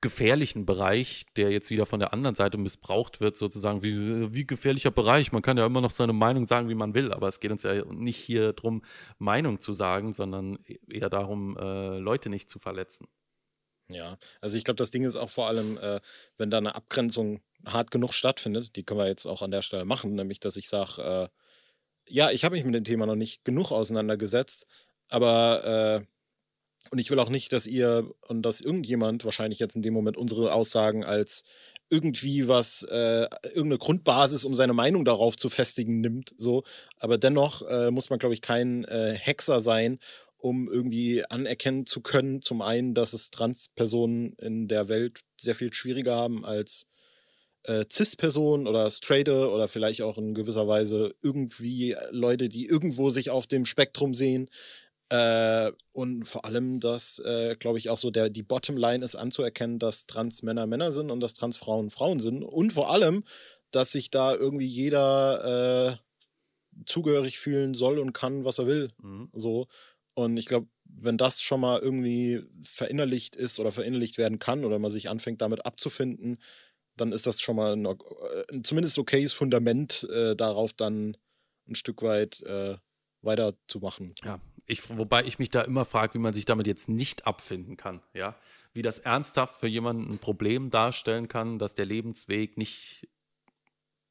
gefährlichen 0.01 0.65
Bereich, 0.65 1.25
der 1.37 1.51
jetzt 1.51 1.69
wieder 1.69 1.85
von 1.85 1.99
der 1.99 2.13
anderen 2.13 2.35
Seite 2.35 2.57
missbraucht 2.57 3.21
wird, 3.21 3.37
sozusagen, 3.37 3.83
wie, 3.83 4.33
wie 4.33 4.45
gefährlicher 4.45 4.91
Bereich. 4.91 5.31
Man 5.31 5.41
kann 5.41 5.57
ja 5.57 5.65
immer 5.65 5.81
noch 5.81 5.91
seine 5.91 6.13
Meinung 6.13 6.45
sagen, 6.45 6.69
wie 6.69 6.75
man 6.75 6.93
will, 6.93 7.13
aber 7.13 7.27
es 7.29 7.39
geht 7.39 7.51
uns 7.51 7.63
ja 7.63 7.85
nicht 7.85 8.17
hier 8.17 8.53
darum, 8.53 8.83
Meinung 9.17 9.61
zu 9.61 9.71
sagen, 9.71 10.13
sondern 10.13 10.59
eher 10.89 11.09
darum, 11.09 11.57
äh, 11.57 11.97
Leute 11.99 12.29
nicht 12.29 12.49
zu 12.49 12.59
verletzen. 12.59 13.07
Ja, 13.89 14.17
also 14.41 14.57
ich 14.57 14.63
glaube, 14.63 14.77
das 14.77 14.91
Ding 14.91 15.03
ist 15.03 15.15
auch 15.15 15.29
vor 15.29 15.47
allem, 15.47 15.77
äh, 15.77 15.99
wenn 16.37 16.49
da 16.49 16.57
eine 16.57 16.75
Abgrenzung 16.75 17.41
hart 17.65 17.91
genug 17.91 18.13
stattfindet, 18.13 18.75
die 18.75 18.83
können 18.83 18.99
wir 18.99 19.07
jetzt 19.07 19.25
auch 19.25 19.41
an 19.41 19.51
der 19.51 19.61
Stelle 19.61 19.85
machen, 19.85 20.15
nämlich 20.15 20.39
dass 20.39 20.55
ich 20.55 20.67
sage, 20.67 21.01
äh, 21.01 21.29
ja, 22.07 22.31
ich 22.31 22.43
habe 22.43 22.55
mich 22.55 22.65
mit 22.65 22.75
dem 22.75 22.83
Thema 22.83 23.05
noch 23.05 23.15
nicht 23.15 23.45
genug 23.45 23.71
auseinandergesetzt, 23.71 24.67
aber 25.09 26.01
äh, 26.01 26.12
und 26.91 26.99
ich 26.99 27.09
will 27.09 27.19
auch 27.19 27.29
nicht, 27.29 27.53
dass 27.53 27.65
ihr 27.65 28.09
und 28.27 28.43
dass 28.43 28.61
irgendjemand 28.61 29.25
wahrscheinlich 29.25 29.59
jetzt 29.59 29.75
in 29.75 29.81
dem 29.81 29.93
Moment 29.93 30.17
unsere 30.17 30.53
Aussagen 30.53 31.03
als 31.03 31.43
irgendwie 31.89 32.47
was, 32.47 32.83
äh, 32.89 33.27
irgendeine 33.43 33.77
Grundbasis, 33.77 34.45
um 34.45 34.55
seine 34.55 34.73
Meinung 34.73 35.05
darauf 35.05 35.35
zu 35.35 35.49
festigen, 35.49 36.01
nimmt. 36.01 36.33
So. 36.37 36.63
Aber 36.97 37.17
dennoch 37.17 37.61
äh, 37.63 37.91
muss 37.91 38.09
man, 38.09 38.19
glaube 38.19 38.33
ich, 38.33 38.41
kein 38.41 38.83
äh, 38.85 39.13
Hexer 39.13 39.59
sein, 39.59 39.99
um 40.37 40.69
irgendwie 40.71 41.23
anerkennen 41.29 41.85
zu 41.85 42.01
können, 42.01 42.41
zum 42.41 42.61
einen, 42.61 42.93
dass 42.93 43.13
es 43.13 43.29
Transpersonen 43.29 44.33
in 44.39 44.67
der 44.67 44.89
Welt 44.89 45.21
sehr 45.39 45.55
viel 45.55 45.73
schwieriger 45.73 46.15
haben 46.15 46.43
als 46.43 46.87
äh, 47.63 47.85
Cis-Personen 47.89 48.67
oder 48.67 48.89
Straighte 48.91 49.49
oder 49.49 49.67
vielleicht 49.67 50.01
auch 50.01 50.17
in 50.17 50.33
gewisser 50.33 50.67
Weise 50.67 51.15
irgendwie 51.21 51.95
Leute, 52.11 52.49
die 52.49 52.65
irgendwo 52.65 53.09
sich 53.09 53.29
auf 53.29 53.47
dem 53.47 53.65
Spektrum 53.65 54.13
sehen. 54.13 54.49
Äh, 55.13 55.71
und 55.91 56.25
vor 56.25 56.43
allem, 56.43 56.79
dass, 56.79 57.19
äh, 57.19 57.55
glaube 57.59 57.77
ich, 57.77 57.91
auch 57.91 57.99
so 57.99 58.09
der, 58.09 58.31
die 58.31 58.41
Bottomline 58.41 59.05
ist 59.05 59.13
anzuerkennen, 59.13 59.77
dass 59.77 60.07
Trans-Männer 60.07 60.65
Männer 60.65 60.91
sind 60.91 61.11
und 61.11 61.19
dass 61.19 61.35
Trans-Frauen 61.35 61.91
Frauen 61.91 62.19
sind. 62.19 62.43
Und 62.43 62.73
vor 62.73 62.89
allem, 62.89 63.23
dass 63.69 63.91
sich 63.91 64.09
da 64.09 64.33
irgendwie 64.33 64.65
jeder 64.65 65.99
äh, 65.99 66.83
zugehörig 66.87 67.37
fühlen 67.37 67.75
soll 67.75 67.99
und 67.99 68.13
kann, 68.13 68.43
was 68.43 68.57
er 68.57 68.65
will. 68.65 68.89
Mhm. 69.03 69.29
So. 69.33 69.67
Und 70.15 70.37
ich 70.37 70.47
glaube, 70.47 70.65
wenn 70.85 71.19
das 71.19 71.43
schon 71.43 71.61
mal 71.61 71.79
irgendwie 71.79 72.41
verinnerlicht 72.63 73.35
ist 73.35 73.59
oder 73.59 73.71
verinnerlicht 73.71 74.17
werden 74.17 74.39
kann 74.39 74.65
oder 74.65 74.79
man 74.79 74.91
sich 74.91 75.09
anfängt 75.09 75.41
damit 75.41 75.63
abzufinden, 75.63 76.41
dann 76.97 77.11
ist 77.11 77.27
das 77.27 77.39
schon 77.39 77.55
mal 77.55 77.73
ein, 77.73 77.87
ein 78.51 78.63
zumindest 78.63 78.97
okayes 78.97 79.33
Fundament, 79.33 80.07
äh, 80.11 80.35
darauf 80.35 80.73
dann 80.73 81.17
ein 81.67 81.75
Stück 81.75 82.01
weit 82.01 82.41
äh, 82.41 82.77
weiterzumachen. 83.21 84.15
Ja, 84.23 84.39
ich, 84.65 84.97
wobei 84.97 85.23
ich 85.25 85.39
mich 85.39 85.49
da 85.49 85.61
immer 85.61 85.85
frage, 85.85 86.13
wie 86.13 86.19
man 86.19 86.33
sich 86.33 86.45
damit 86.45 86.67
jetzt 86.67 86.89
nicht 86.89 87.27
abfinden 87.27 87.77
kann, 87.77 88.01
ja. 88.13 88.35
Wie 88.73 88.81
das 88.81 88.99
ernsthaft 88.99 89.59
für 89.59 89.67
jemanden 89.67 90.11
ein 90.11 90.17
Problem 90.17 90.71
darstellen 90.71 91.27
kann, 91.27 91.59
dass 91.59 91.75
der 91.75 91.85
Lebensweg 91.85 92.57
nicht 92.57 93.07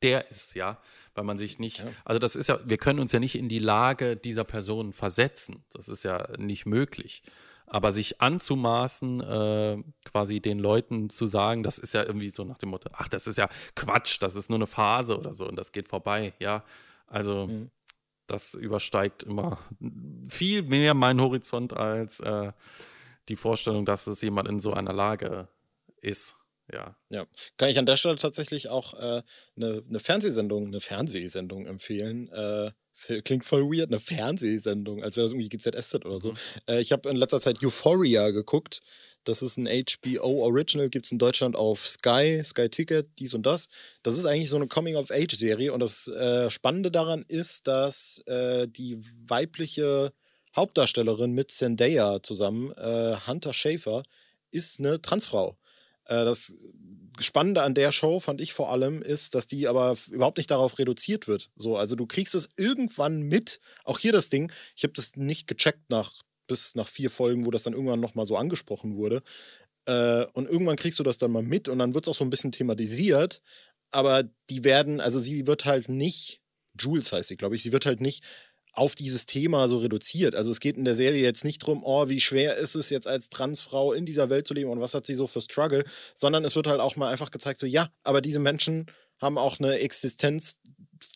der 0.03 0.29
ist, 0.31 0.55
ja, 0.55 0.79
weil 1.15 1.25
man 1.25 1.39
sich 1.39 1.59
nicht, 1.59 1.79
ja. 1.79 1.87
also 2.05 2.19
das 2.19 2.37
ist 2.37 2.49
ja, 2.49 2.59
wir 2.65 2.77
können 2.77 2.99
uns 2.99 3.13
ja 3.13 3.21
nicht 3.21 3.37
in 3.37 3.49
die 3.49 3.59
Lage 3.59 4.17
dieser 4.17 4.45
Person 4.45 4.93
versetzen, 4.93 5.65
das 5.73 5.89
ist 5.89 6.03
ja 6.03 6.29
nicht 6.39 6.67
möglich. 6.67 7.23
Aber 7.67 7.93
sich 7.93 8.21
anzumaßen, 8.21 9.21
äh, 9.21 9.83
quasi 10.05 10.41
den 10.41 10.59
Leuten 10.59 11.09
zu 11.09 11.27
sagen, 11.27 11.63
das 11.63 11.79
ist 11.79 11.95
ja 11.95 12.03
irgendwie 12.03 12.29
so 12.29 12.45
nach 12.45 12.59
dem 12.59 12.71
Motto, 12.71 12.91
ach, 12.93 13.09
das 13.09 13.27
ist 13.27 13.39
ja 13.39 13.49
Quatsch, 13.75 14.21
das 14.21 14.35
ist 14.35 14.51
nur 14.51 14.59
eine 14.59 14.67
Phase 14.67 15.19
oder 15.19 15.33
so 15.33 15.49
und 15.49 15.57
das 15.57 15.73
geht 15.73 15.89
vorbei, 15.89 16.35
ja. 16.39 16.65
Also 17.07 17.47
mhm. 17.47 17.71
Das 18.33 18.55
übersteigt 18.55 19.23
immer 19.23 19.59
viel 20.29 20.63
mehr 20.63 20.95
meinen 20.95 21.21
Horizont 21.21 21.77
als 21.77 22.21
äh, 22.21 22.53
die 23.29 23.37
Vorstellung, 23.37 23.85
dass 23.85 24.07
es 24.07 24.23
jemand 24.23 24.49
in 24.49 24.61
so 24.61 24.73
einer 24.73 24.93
Lage 24.93 25.49
ist 26.01 26.37
ja. 26.73 26.97
Ja. 27.11 27.27
Kann 27.57 27.69
ich 27.69 27.79
an 27.79 27.87
der 27.87 27.97
Stelle 27.97 28.17
tatsächlich 28.17 28.69
auch 28.69 28.95
äh, 28.95 29.23
eine, 29.57 29.83
eine 29.89 30.01
Fernsehsendung, 30.01 30.67
eine 30.67 30.81
Fernsehsendung 30.81 31.67
empfehlen. 31.67 32.29
Äh, 32.29 32.73
klingt 33.23 33.45
voll 33.45 33.65
weird, 33.65 33.91
eine 33.91 34.01
Fernsehsendung, 34.01 35.03
als 35.03 35.17
wäre 35.17 35.25
das 35.27 35.33
irgendwie 35.33 35.49
GZSZ 35.49 36.05
oder 36.07 36.19
so. 36.19 36.33
Mhm. 36.33 36.37
Äh, 36.69 36.81
ich 36.81 36.93
habe 36.93 37.09
in 37.11 37.17
letzter 37.17 37.41
Zeit 37.41 37.63
Euphoria 37.63 38.31
geguckt. 38.31 38.81
Das 39.25 39.43
ist 39.43 39.57
ein 39.57 39.67
HBO 39.67 40.45
Original, 40.45 40.89
gibt 40.89 41.07
es 41.07 41.13
in 41.13 41.19
Deutschland 41.19 41.57
auf 41.57 41.89
Sky, 41.89 42.43
Sky 42.45 42.69
Ticket, 42.69 43.09
dies 43.19 43.35
und 43.35 43.45
das. 43.45 43.69
Das 44.03 44.19
ist 44.19 44.25
eigentlich 44.25 44.51
so 44.51 44.57
eine 44.57 44.67
Coming-of-Age-Serie 44.67 45.73
und 45.73 45.81
das 45.81 46.09
äh, 46.09 46.51
Spannende 46.51 46.91
daran 46.91 47.25
ist, 47.29 47.67
dass 47.67 48.19
äh, 48.27 48.67
die 48.69 48.99
weibliche 49.29 50.13
Hauptdarstellerin 50.57 51.33
mit 51.33 51.51
Zendaya 51.51 52.23
zusammen, 52.23 52.73
äh, 52.73 53.17
Hunter 53.27 53.53
Schafer, 53.53 54.03
ist 54.51 54.81
eine 54.81 55.01
Transfrau. 55.01 55.57
Äh, 56.05 56.25
das 56.25 56.53
Spannende 57.19 57.63
an 57.63 57.75
der 57.75 57.93
Show 57.93 58.21
fand 58.21 58.41
ich 58.41 58.53
vor 58.53 58.71
allem 58.71 59.03
ist, 59.03 59.35
dass 59.35 59.47
die 59.47 59.69
aber 59.69 59.95
überhaupt 60.11 60.39
nicht 60.39 60.51
darauf 60.51 60.79
reduziert 60.79 61.29
wird. 61.29 61.51
So, 61.57 61.77
also 61.77 61.95
du 61.95 62.07
kriegst 62.07 62.35
es 62.35 62.49
irgendwann 62.57 63.23
mit. 63.23 63.61
Auch 63.85 63.99
hier 63.99 64.13
das 64.13 64.29
Ding. 64.29 64.51
Ich 64.77 64.83
habe 64.83 64.95
das 64.95 65.17
nicht 65.17 65.47
gecheckt 65.47 65.91
nach 65.91 66.23
bis 66.53 66.75
nach 66.75 66.89
vier 66.89 67.11
Folgen, 67.11 67.47
wo 67.47 67.51
das 67.51 67.63
dann 67.63 67.73
irgendwann 67.73 68.01
noch 68.01 68.15
mal 68.15 68.27
so 68.27 68.37
angesprochen 68.37 68.97
wurde. 68.97 69.23
Äh, 69.87 70.27
und 70.35 70.49
irgendwann 70.49 70.77
kriegst 70.77 70.99
du 70.99 71.03
das 71.03 71.19
dann 71.19 71.33
mal 71.33 71.43
mit 71.43 71.69
und 71.69 71.79
dann 71.79 71.95
wird 71.95 72.05
es 72.05 72.09
auch 72.11 72.15
so 72.15 72.25
ein 72.25 72.31
bisschen 72.31 72.53
thematisiert. 72.53 73.43
Aber 73.91 74.25
die 74.51 74.65
werden, 74.65 75.01
also 75.01 75.19
sie 75.19 75.47
wird 75.47 75.65
halt 75.65 75.89
nicht, 75.89 76.41
Jules 76.79 77.13
heißt 77.13 77.29
sie, 77.29 77.37
glaube 77.37 77.57
ich, 77.57 77.63
sie 77.63 77.73
wird 77.73 77.87
halt 77.87 78.01
nicht 78.01 78.23
auf 78.75 78.95
dieses 78.95 79.27
Thema 79.27 79.69
so 79.69 79.79
reduziert. 79.79 80.35
Also 80.35 80.51
es 80.51 80.61
geht 80.61 80.77
in 80.77 80.85
der 80.85 80.97
Serie 80.97 81.23
jetzt 81.23 81.45
nicht 81.45 81.63
darum, 81.63 81.83
oh, 81.85 82.09
wie 82.09 82.21
schwer 82.21 82.57
ist 82.57 82.75
es 82.75 82.89
jetzt 82.89 83.07
als 83.07 83.29
Transfrau 83.29 83.93
in 83.93 84.07
dieser 84.07 84.31
Welt 84.31 84.47
zu 84.47 84.55
leben 84.55 84.71
und 84.71 84.81
was 84.81 84.95
hat 84.95 85.05
sie 85.05 85.15
so 85.15 85.27
für 85.27 85.43
Struggle, 85.43 85.85
sondern 86.15 86.45
es 86.45 86.57
wird 86.57 86.67
halt 86.67 86.81
auch 86.81 86.97
mal 86.97 87.11
einfach 87.11 87.31
gezeigt, 87.31 87.61
so 87.61 87.67
ja, 87.67 87.91
aber 88.03 88.23
diese 88.23 88.39
Menschen 88.39 88.87
haben 89.21 89.37
auch 89.37 89.59
eine 89.59 89.79
Existenz 89.79 90.59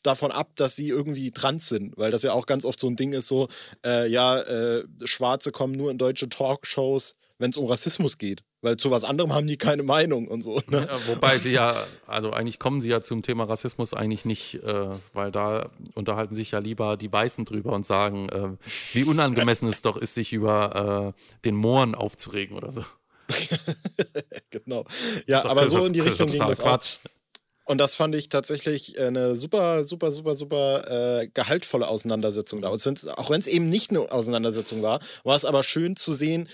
davon 0.03 0.31
ab, 0.31 0.51
dass 0.57 0.77
sie 0.77 0.89
irgendwie 0.89 1.31
trans 1.31 1.69
sind, 1.69 1.97
weil 1.97 2.11
das 2.11 2.23
ja 2.23 2.33
auch 2.33 2.47
ganz 2.47 2.65
oft 2.65 2.81
so 2.81 2.89
ein 2.89 2.97
Ding 2.97 3.13
ist, 3.13 3.29
so, 3.29 3.49
äh, 3.85 4.09
ja, 4.09 4.41
äh, 4.41 4.85
Schwarze 5.05 5.53
kommen 5.53 5.75
nur 5.75 5.91
in 5.91 5.99
deutsche 5.99 6.29
Talkshows, 6.29 7.17
wenn 7.39 7.51
es 7.51 7.57
um 7.57 7.67
Rassismus 7.67 8.19
geht. 8.19 8.43
Weil 8.63 8.79
zu 8.79 8.91
was 8.91 9.05
anderem 9.05 9.33
haben 9.33 9.47
die 9.47 9.59
keine 9.59 9.83
Meinung 9.83 10.27
und 10.27 10.43
so. 10.43 10.61
Ne? 10.69 10.89
Ja, 10.91 10.99
wobei 11.07 11.39
sie 11.39 11.53
ja, 11.53 11.87
also 12.07 12.33
eigentlich 12.33 12.59
kommen 12.59 12.81
sie 12.81 12.89
ja 12.89 13.01
zum 13.01 13.23
Thema 13.23 13.45
Rassismus 13.45 13.95
eigentlich 13.95 14.25
nicht, 14.25 14.55
äh, 14.65 14.89
weil 15.13 15.31
da 15.31 15.71
unterhalten 15.95 16.35
sich 16.35 16.51
ja 16.51 16.59
lieber 16.59 16.97
die 16.97 17.13
Weißen 17.13 17.45
drüber 17.45 17.73
und 17.73 17.87
sagen, 17.87 18.29
äh, 18.31 18.57
wie 18.93 19.05
unangemessen 19.05 19.69
es 19.69 19.83
doch 19.83 19.97
ist, 19.97 20.15
sich 20.15 20.33
über 20.33 21.15
äh, 21.15 21.41
den 21.45 21.55
Mohren 21.55 21.95
aufzuregen 21.95 22.57
oder 22.57 22.71
so. 22.71 22.85
genau. 24.51 24.85
Ja, 25.27 25.45
aber 25.45 25.69
so 25.69 25.85
in 25.85 25.93
die 25.93 26.01
Richtung 26.01 26.29
ging 26.29 26.39
das 26.39 26.59
Quatsch. 26.59 26.99
Auch. 27.05 27.16
Und 27.67 27.79
das 27.79 27.97
fand 27.97 28.15
ich 28.15 28.29
tatsächlich 28.29 28.99
eine 28.99 29.35
super, 29.35 29.85
super, 29.85 30.13
super, 30.13 30.37
super 30.37 31.21
äh, 31.21 31.29
gehaltvolle 31.29 31.89
Auseinandersetzung 31.89 32.63
da. 32.63 32.69
auch 32.69 33.31
wenn 33.31 33.41
es 33.41 33.49
eben 33.49 33.69
nicht 33.69 33.91
eine 33.91 34.01
Auseinandersetzung 34.13 34.83
war, 34.83 35.01
war 35.25 35.35
es 35.35 35.45
aber 35.45 35.65
schön 35.65 35.97
zu 35.97 36.15
sehen, 36.15 36.49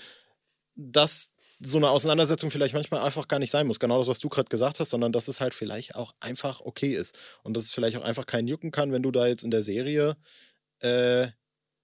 dass 0.75 1.29
so 1.59 1.77
eine 1.77 1.91
Auseinandersetzung 1.91 2.49
vielleicht 2.49 2.73
manchmal 2.73 3.01
einfach 3.01 3.27
gar 3.27 3.37
nicht 3.37 3.51
sein 3.51 3.67
muss. 3.67 3.79
Genau 3.79 3.99
das, 3.99 4.07
was 4.07 4.19
du 4.19 4.27
gerade 4.27 4.49
gesagt 4.49 4.79
hast, 4.79 4.89
sondern 4.89 5.11
dass 5.11 5.27
es 5.27 5.39
halt 5.39 5.53
vielleicht 5.53 5.95
auch 5.95 6.15
einfach 6.19 6.61
okay 6.61 6.95
ist. 6.95 7.15
Und 7.43 7.55
dass 7.55 7.63
es 7.63 7.73
vielleicht 7.73 7.95
auch 7.95 8.03
einfach 8.03 8.25
keinen 8.25 8.47
jucken 8.47 8.71
kann, 8.71 8.91
wenn 8.91 9.03
du 9.03 9.11
da 9.11 9.27
jetzt 9.27 9.43
in 9.43 9.51
der 9.51 9.61
Serie 9.63 10.17
äh, 10.79 11.27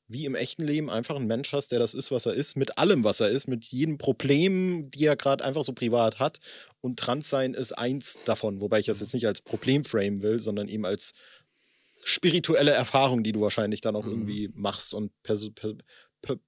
wie 0.09 0.25
im 0.25 0.35
echten 0.35 0.63
Leben 0.63 0.89
einfach 0.89 1.15
einen 1.15 1.27
Mensch 1.27 1.53
hast, 1.53 1.71
der 1.71 1.79
das 1.79 1.93
ist, 1.93 2.09
was 2.11 2.25
er 2.25 2.33
ist, 2.33 2.57
mit 2.57 2.77
allem, 2.79 3.03
was 3.03 3.19
er 3.19 3.29
ist, 3.29 3.47
mit 3.47 3.63
jedem 3.65 3.99
Problem, 3.99 4.89
die 4.89 5.05
er 5.05 5.15
gerade 5.15 5.43
einfach 5.45 5.63
so 5.63 5.71
privat 5.71 6.19
hat. 6.19 6.39
Und 6.81 6.99
Transsein 6.99 7.53
ist 7.53 7.77
eins 7.77 8.23
davon, 8.25 8.59
wobei 8.59 8.79
ich 8.79 8.87
das 8.87 9.01
jetzt 9.01 9.13
nicht 9.13 9.27
als 9.27 9.41
Problem 9.41 9.83
framen 9.85 10.23
will, 10.23 10.39
sondern 10.39 10.67
eben 10.67 10.85
als 10.85 11.13
spirituelle 12.03 12.71
Erfahrung, 12.71 13.23
die 13.23 13.33
du 13.33 13.41
wahrscheinlich 13.41 13.81
dann 13.81 13.95
auch 13.95 14.05
mhm. 14.05 14.11
irgendwie 14.11 14.49
machst 14.53 14.93
und 14.93 15.11
pers 15.21 15.49
per 15.55 15.75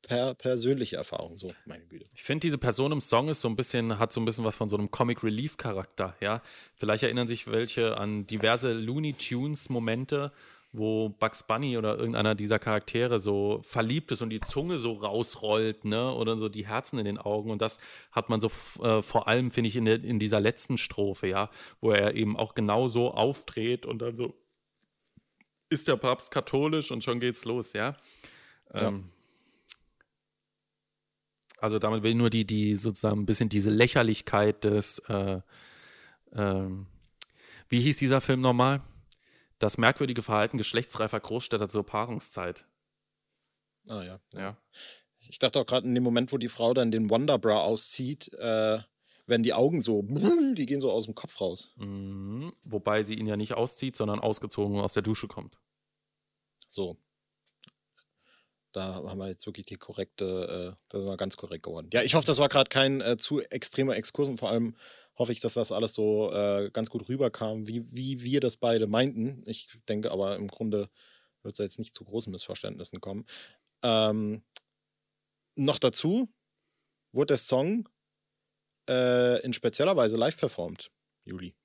per 0.01 0.33
persönliche 0.35 0.97
Erfahrung, 0.97 1.37
so, 1.37 1.53
meine 1.65 1.85
Güte. 1.85 2.05
Ich 2.13 2.23
finde, 2.23 2.41
diese 2.41 2.57
Person 2.57 2.91
im 2.91 2.99
Song 2.99 3.29
ist 3.29 3.39
so 3.39 3.47
ein 3.47 3.55
bisschen, 3.55 3.99
hat 3.99 4.11
so 4.11 4.19
ein 4.19 4.25
bisschen 4.25 4.43
was 4.43 4.55
von 4.55 4.67
so 4.67 4.77
einem 4.77 4.91
Comic 4.91 5.23
Relief 5.23 5.55
Charakter, 5.55 6.15
ja. 6.19 6.41
Vielleicht 6.75 7.03
erinnern 7.03 7.27
sich 7.27 7.47
welche 7.47 7.97
an 7.97 8.27
diverse 8.27 8.73
Looney 8.73 9.13
Tunes 9.13 9.69
Momente, 9.69 10.33
wo 10.73 11.09
Bugs 11.09 11.43
Bunny 11.43 11.77
oder 11.77 11.97
irgendeiner 11.97 12.33
dieser 12.33 12.57
Charaktere 12.57 13.19
so 13.19 13.59
verliebt 13.61 14.11
ist 14.11 14.21
und 14.21 14.29
die 14.29 14.39
Zunge 14.39 14.77
so 14.77 14.93
rausrollt, 14.93 15.83
ne, 15.83 16.13
oder 16.13 16.37
so 16.37 16.47
die 16.47 16.65
Herzen 16.65 16.97
in 16.97 17.05
den 17.05 17.17
Augen. 17.17 17.51
Und 17.51 17.61
das 17.61 17.79
hat 18.11 18.29
man 18.29 18.39
so 18.39 18.49
äh, 18.81 19.01
vor 19.01 19.27
allem, 19.27 19.51
finde 19.51 19.67
ich, 19.67 19.75
in, 19.75 19.85
der, 19.85 20.03
in 20.03 20.19
dieser 20.19 20.39
letzten 20.39 20.77
Strophe, 20.77 21.27
ja, 21.27 21.49
wo 21.81 21.91
er 21.91 22.15
eben 22.15 22.37
auch 22.37 22.55
genau 22.55 22.87
so 22.87 23.11
aufdreht 23.11 23.85
und 23.85 23.99
dann 23.99 24.15
so 24.15 24.33
ist 25.69 25.87
der 25.87 25.95
Papst 25.95 26.31
katholisch 26.31 26.91
und 26.91 27.03
schon 27.03 27.19
geht's 27.19 27.45
los, 27.45 27.73
ja. 27.73 27.95
ja. 28.75 28.87
Ähm, 28.87 29.09
also 31.59 31.79
damit 31.79 32.03
will 32.03 32.15
nur 32.15 32.29
die, 32.29 32.45
die 32.45 32.75
sozusagen 32.75 33.21
ein 33.21 33.25
bisschen 33.25 33.49
diese 33.49 33.69
Lächerlichkeit 33.69 34.63
des, 34.63 34.99
äh, 35.07 35.41
ähm, 36.33 36.87
wie 37.69 37.79
hieß 37.79 37.97
dieser 37.97 38.19
Film 38.19 38.41
nochmal? 38.41 38.81
Das 39.61 39.77
merkwürdige 39.77 40.23
Verhalten 40.23 40.57
geschlechtsreifer 40.57 41.19
Großstädter 41.19 41.69
zur 41.69 41.85
Paarungszeit. 41.85 42.65
Ah 43.87 44.01
ja. 44.01 44.19
Ja. 44.33 44.57
Ich 45.19 45.37
dachte 45.37 45.59
auch 45.59 45.67
gerade 45.67 45.87
in 45.87 45.93
dem 45.93 46.03
Moment, 46.03 46.33
wo 46.33 46.39
die 46.39 46.49
Frau 46.49 46.73
dann 46.73 46.89
den 46.89 47.11
Wonderbra 47.11 47.61
auszieht, 47.61 48.33
äh, 48.33 48.79
werden 49.27 49.43
die 49.43 49.53
Augen 49.53 49.83
so, 49.83 50.01
die 50.57 50.65
gehen 50.65 50.81
so 50.81 50.91
aus 50.91 51.05
dem 51.05 51.13
Kopf 51.13 51.39
raus. 51.39 51.73
Mhm. 51.75 52.51
Wobei 52.63 53.03
sie 53.03 53.13
ihn 53.13 53.27
ja 53.27 53.37
nicht 53.37 53.53
auszieht, 53.53 53.95
sondern 53.95 54.19
ausgezogen 54.19 54.79
aus 54.79 54.93
der 54.93 55.03
Dusche 55.03 55.27
kommt. 55.27 55.59
So. 56.67 56.97
Da 58.71 58.95
haben 58.95 59.19
wir 59.19 59.27
jetzt 59.27 59.45
wirklich 59.45 59.67
die 59.67 59.77
korrekte, 59.77 60.73
äh, 60.75 60.83
da 60.89 60.99
sind 60.99 61.07
wir 61.07 61.17
ganz 61.17 61.37
korrekt 61.37 61.65
geworden. 61.65 61.89
Ja, 61.93 62.01
ich 62.01 62.15
hoffe, 62.15 62.25
das 62.25 62.39
war 62.39 62.49
gerade 62.49 62.69
kein 62.69 62.99
äh, 63.01 63.15
zu 63.15 63.41
extremer 63.41 63.95
Exkurs 63.95 64.27
und 64.27 64.39
vor 64.39 64.49
allem 64.49 64.75
hoffe 65.17 65.31
ich, 65.31 65.39
dass 65.39 65.53
das 65.53 65.71
alles 65.71 65.93
so 65.93 66.31
äh, 66.33 66.69
ganz 66.71 66.89
gut 66.89 67.07
rüberkam, 67.09 67.67
wie, 67.67 67.91
wie 67.95 68.23
wir 68.23 68.39
das 68.39 68.57
beide 68.57 68.87
meinten. 68.87 69.43
Ich 69.45 69.69
denke 69.87 70.11
aber 70.11 70.35
im 70.35 70.47
Grunde 70.47 70.89
wird 71.43 71.59
es 71.59 71.63
jetzt 71.63 71.79
nicht 71.79 71.95
zu 71.95 72.03
großen 72.05 72.31
Missverständnissen 72.31 73.01
kommen. 73.01 73.25
Ähm, 73.83 74.43
noch 75.55 75.79
dazu 75.79 76.29
wurde 77.11 77.27
der 77.27 77.37
Song 77.37 77.89
äh, 78.89 79.41
in 79.43 79.53
spezieller 79.53 79.95
Weise 79.95 80.17
live 80.17 80.37
performt, 80.37 80.91
Juli. 81.25 81.55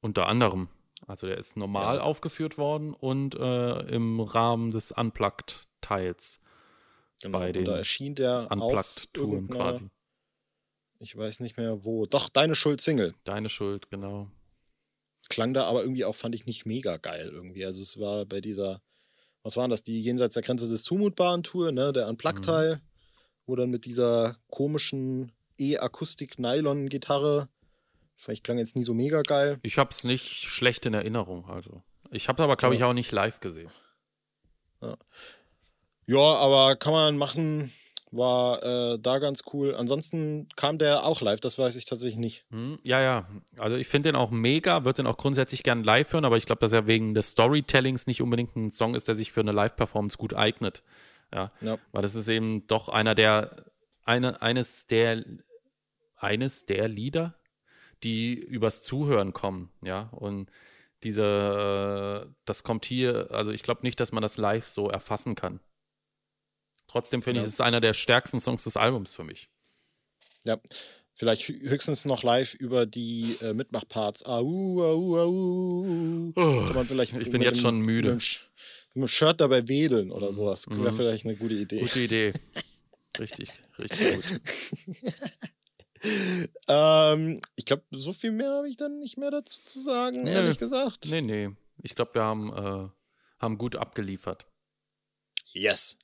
Unter 0.00 0.26
anderem. 0.26 0.68
Also 1.06 1.26
der 1.26 1.38
ist 1.38 1.56
normal 1.56 1.96
ja. 1.96 2.02
aufgeführt 2.02 2.58
worden 2.58 2.94
und 2.94 3.34
äh, 3.34 3.80
im 3.88 4.20
Rahmen 4.20 4.70
des 4.70 4.92
Unplugged-Teils. 4.92 6.40
Genau, 7.22 7.38
bei 7.38 7.52
den 7.52 7.64
da 7.64 7.76
erschien 7.76 8.14
der 8.14 8.50
Unplugged-Touren 8.50 9.48
quasi. 9.48 9.90
Ich 10.98 11.16
weiß 11.16 11.40
nicht 11.40 11.56
mehr 11.56 11.84
wo. 11.84 12.06
Doch, 12.06 12.28
Deine 12.28 12.54
Schuld 12.54 12.80
Single. 12.80 13.14
Deine 13.24 13.48
Schuld, 13.48 13.90
genau. 13.90 14.28
Klang 15.28 15.54
da 15.54 15.64
aber 15.64 15.82
irgendwie 15.82 16.04
auch, 16.04 16.14
fand 16.14 16.34
ich 16.34 16.46
nicht 16.46 16.66
mega 16.66 16.96
geil 16.96 17.30
irgendwie. 17.32 17.64
Also 17.64 17.82
es 17.82 17.98
war 17.98 18.24
bei 18.24 18.40
dieser, 18.40 18.80
was 19.42 19.56
waren 19.56 19.70
das? 19.70 19.82
Die 19.82 20.00
Jenseits 20.00 20.34
der 20.34 20.42
Grenze 20.42 20.68
des 20.68 20.84
Zumutbaren 20.84 21.42
Tour, 21.42 21.72
ne? 21.72 21.92
Der 21.92 22.08
Unplugged-Teil, 22.08 22.76
mhm. 22.76 22.80
wo 23.46 23.56
dann 23.56 23.70
mit 23.70 23.84
dieser 23.84 24.36
komischen 24.48 25.32
E-Akustik-Nylon-Gitarre, 25.58 27.48
vielleicht 28.14 28.44
klang 28.44 28.58
jetzt 28.58 28.76
nie 28.76 28.84
so 28.84 28.94
mega 28.94 29.22
geil. 29.22 29.58
Ich 29.62 29.78
hab's 29.78 30.04
nicht 30.04 30.44
schlecht 30.44 30.86
in 30.86 30.94
Erinnerung, 30.94 31.46
also. 31.46 31.82
Ich 32.10 32.28
hab's 32.28 32.40
aber, 32.40 32.56
glaube 32.56 32.76
ich, 32.76 32.84
auch 32.84 32.92
nicht 32.92 33.10
live 33.10 33.40
gesehen. 33.40 33.70
Ja. 34.80 34.96
ja, 36.06 36.18
aber 36.18 36.76
kann 36.76 36.92
man 36.92 37.18
machen 37.18 37.72
war 38.10 38.62
äh, 38.62 38.98
da 38.98 39.18
ganz 39.18 39.42
cool. 39.52 39.74
Ansonsten 39.74 40.48
kam 40.56 40.78
der 40.78 41.04
auch 41.04 41.20
live, 41.20 41.40
das 41.40 41.58
weiß 41.58 41.76
ich 41.76 41.84
tatsächlich 41.84 42.18
nicht. 42.18 42.44
Hm, 42.50 42.78
ja, 42.82 43.00
ja. 43.00 43.28
Also 43.58 43.76
ich 43.76 43.88
finde 43.88 44.10
den 44.10 44.16
auch 44.16 44.30
mega, 44.30 44.84
würde 44.84 45.02
den 45.02 45.06
auch 45.06 45.16
grundsätzlich 45.16 45.62
gerne 45.62 45.82
live 45.82 46.12
hören, 46.12 46.24
aber 46.24 46.36
ich 46.36 46.46
glaube, 46.46 46.60
dass 46.60 46.72
er 46.72 46.86
wegen 46.86 47.14
des 47.14 47.32
Storytellings 47.32 48.06
nicht 48.06 48.22
unbedingt 48.22 48.56
ein 48.56 48.70
Song 48.70 48.94
ist, 48.94 49.08
der 49.08 49.14
sich 49.14 49.32
für 49.32 49.40
eine 49.40 49.52
Live-Performance 49.52 50.18
gut 50.18 50.34
eignet. 50.34 50.82
Ja. 51.32 51.52
ja. 51.60 51.78
Weil 51.92 52.02
das 52.02 52.14
ist 52.14 52.28
eben 52.28 52.66
doch 52.66 52.88
einer 52.88 53.14
der, 53.14 53.50
eine, 54.04 54.40
eines 54.40 54.86
der, 54.86 55.24
eines 56.16 56.66
der 56.66 56.88
Lieder, 56.88 57.34
die 58.02 58.34
übers 58.34 58.82
Zuhören 58.82 59.32
kommen, 59.32 59.70
ja. 59.82 60.10
Und 60.12 60.50
diese, 61.02 62.34
das 62.44 62.62
kommt 62.64 62.84
hier, 62.84 63.28
also 63.30 63.52
ich 63.52 63.62
glaube 63.62 63.82
nicht, 63.82 64.00
dass 64.00 64.12
man 64.12 64.22
das 64.22 64.36
live 64.38 64.66
so 64.66 64.88
erfassen 64.88 65.34
kann. 65.34 65.60
Trotzdem 66.88 67.22
finde 67.22 67.40
ja. 67.40 67.42
ich, 67.42 67.48
es 67.48 67.54
ist 67.54 67.60
einer 67.60 67.80
der 67.80 67.94
stärksten 67.94 68.40
Songs 68.40 68.64
des 68.64 68.76
Albums 68.76 69.14
für 69.14 69.24
mich. 69.24 69.48
Ja, 70.44 70.60
vielleicht 71.14 71.48
höchstens 71.48 72.04
noch 72.04 72.22
live 72.22 72.54
über 72.54 72.86
die 72.86 73.36
äh, 73.40 73.52
Mitmachparts. 73.52 74.24
Au, 74.24 74.82
au, 74.82 75.16
au. 75.18 76.32
Oh, 76.36 76.82
ich 77.02 77.30
bin 77.30 77.42
jetzt 77.42 77.56
dem, 77.56 77.62
schon 77.62 77.80
müde. 77.80 78.12
Mit 78.12 79.02
dem 79.02 79.08
Shirt 79.08 79.40
dabei 79.40 79.66
wedeln 79.66 80.12
oder 80.12 80.32
sowas. 80.32 80.66
Mhm. 80.68 80.84
Wäre 80.84 80.94
vielleicht 80.94 81.24
eine 81.24 81.36
gute 81.36 81.54
Idee. 81.54 81.80
Gute 81.80 82.00
Idee. 82.00 82.32
richtig, 83.18 83.50
richtig 83.78 84.14
gut. 84.14 84.40
ähm, 86.68 87.40
ich 87.56 87.64
glaube, 87.64 87.82
so 87.90 88.12
viel 88.12 88.30
mehr 88.30 88.50
habe 88.50 88.68
ich 88.68 88.76
dann 88.76 88.98
nicht 88.98 89.18
mehr 89.18 89.30
dazu 89.30 89.60
zu 89.64 89.80
sagen, 89.80 90.22
nee, 90.22 90.32
ehrlich 90.32 90.58
gesagt. 90.58 91.06
Nee, 91.10 91.22
nee. 91.22 91.50
Ich 91.82 91.94
glaube, 91.94 92.14
wir 92.14 92.22
haben, 92.22 92.52
äh, 92.52 92.88
haben 93.38 93.58
gut 93.58 93.76
abgeliefert. 93.76 94.46
Yes, 95.56 95.96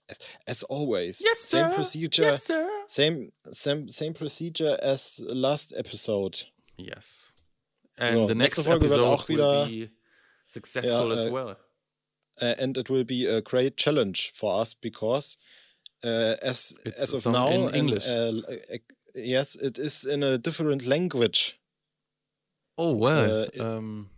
as 0.47 0.62
always. 0.62 1.21
Yes, 1.23 1.41
sir. 1.41 1.65
Same 1.65 1.75
procedure. 1.75 2.23
Yes, 2.23 2.45
sir. 2.45 2.71
Same, 2.87 3.33
same, 3.53 3.88
same 3.88 4.15
procedure 4.15 4.79
as 4.83 5.21
last 5.21 5.75
episode. 5.77 6.45
Yes. 6.79 7.35
And 7.99 8.15
so, 8.15 8.27
the 8.27 8.35
next 8.35 8.67
episode 8.67 9.01
auch 9.01 9.29
wieder, 9.29 9.45
will 9.45 9.67
be 9.67 9.91
successful 10.47 11.09
yeah, 11.09 11.12
as 11.12 11.27
uh, 11.27 11.31
well. 11.31 11.57
Uh, 12.41 12.55
and 12.59 12.79
it 12.79 12.88
will 12.88 13.05
be 13.05 13.27
a 13.27 13.43
great 13.43 13.77
challenge 13.77 14.33
for 14.35 14.59
us 14.61 14.73
because 14.73 15.37
uh, 16.03 16.37
as 16.41 16.73
it's 16.87 17.03
as 17.03 17.27
of 17.27 17.33
now 17.33 17.49
in 17.49 17.75
English. 17.75 18.09
And, 18.09 18.45
uh, 18.49 18.79
yes, 19.15 19.55
it 19.57 19.79
is 19.79 20.05
in 20.05 20.23
a 20.23 20.38
different 20.38 20.87
language. 20.87 21.61
Oh 22.79 22.97
well. 22.97 23.49
Uh, 23.59 23.62
um, 23.62 24.11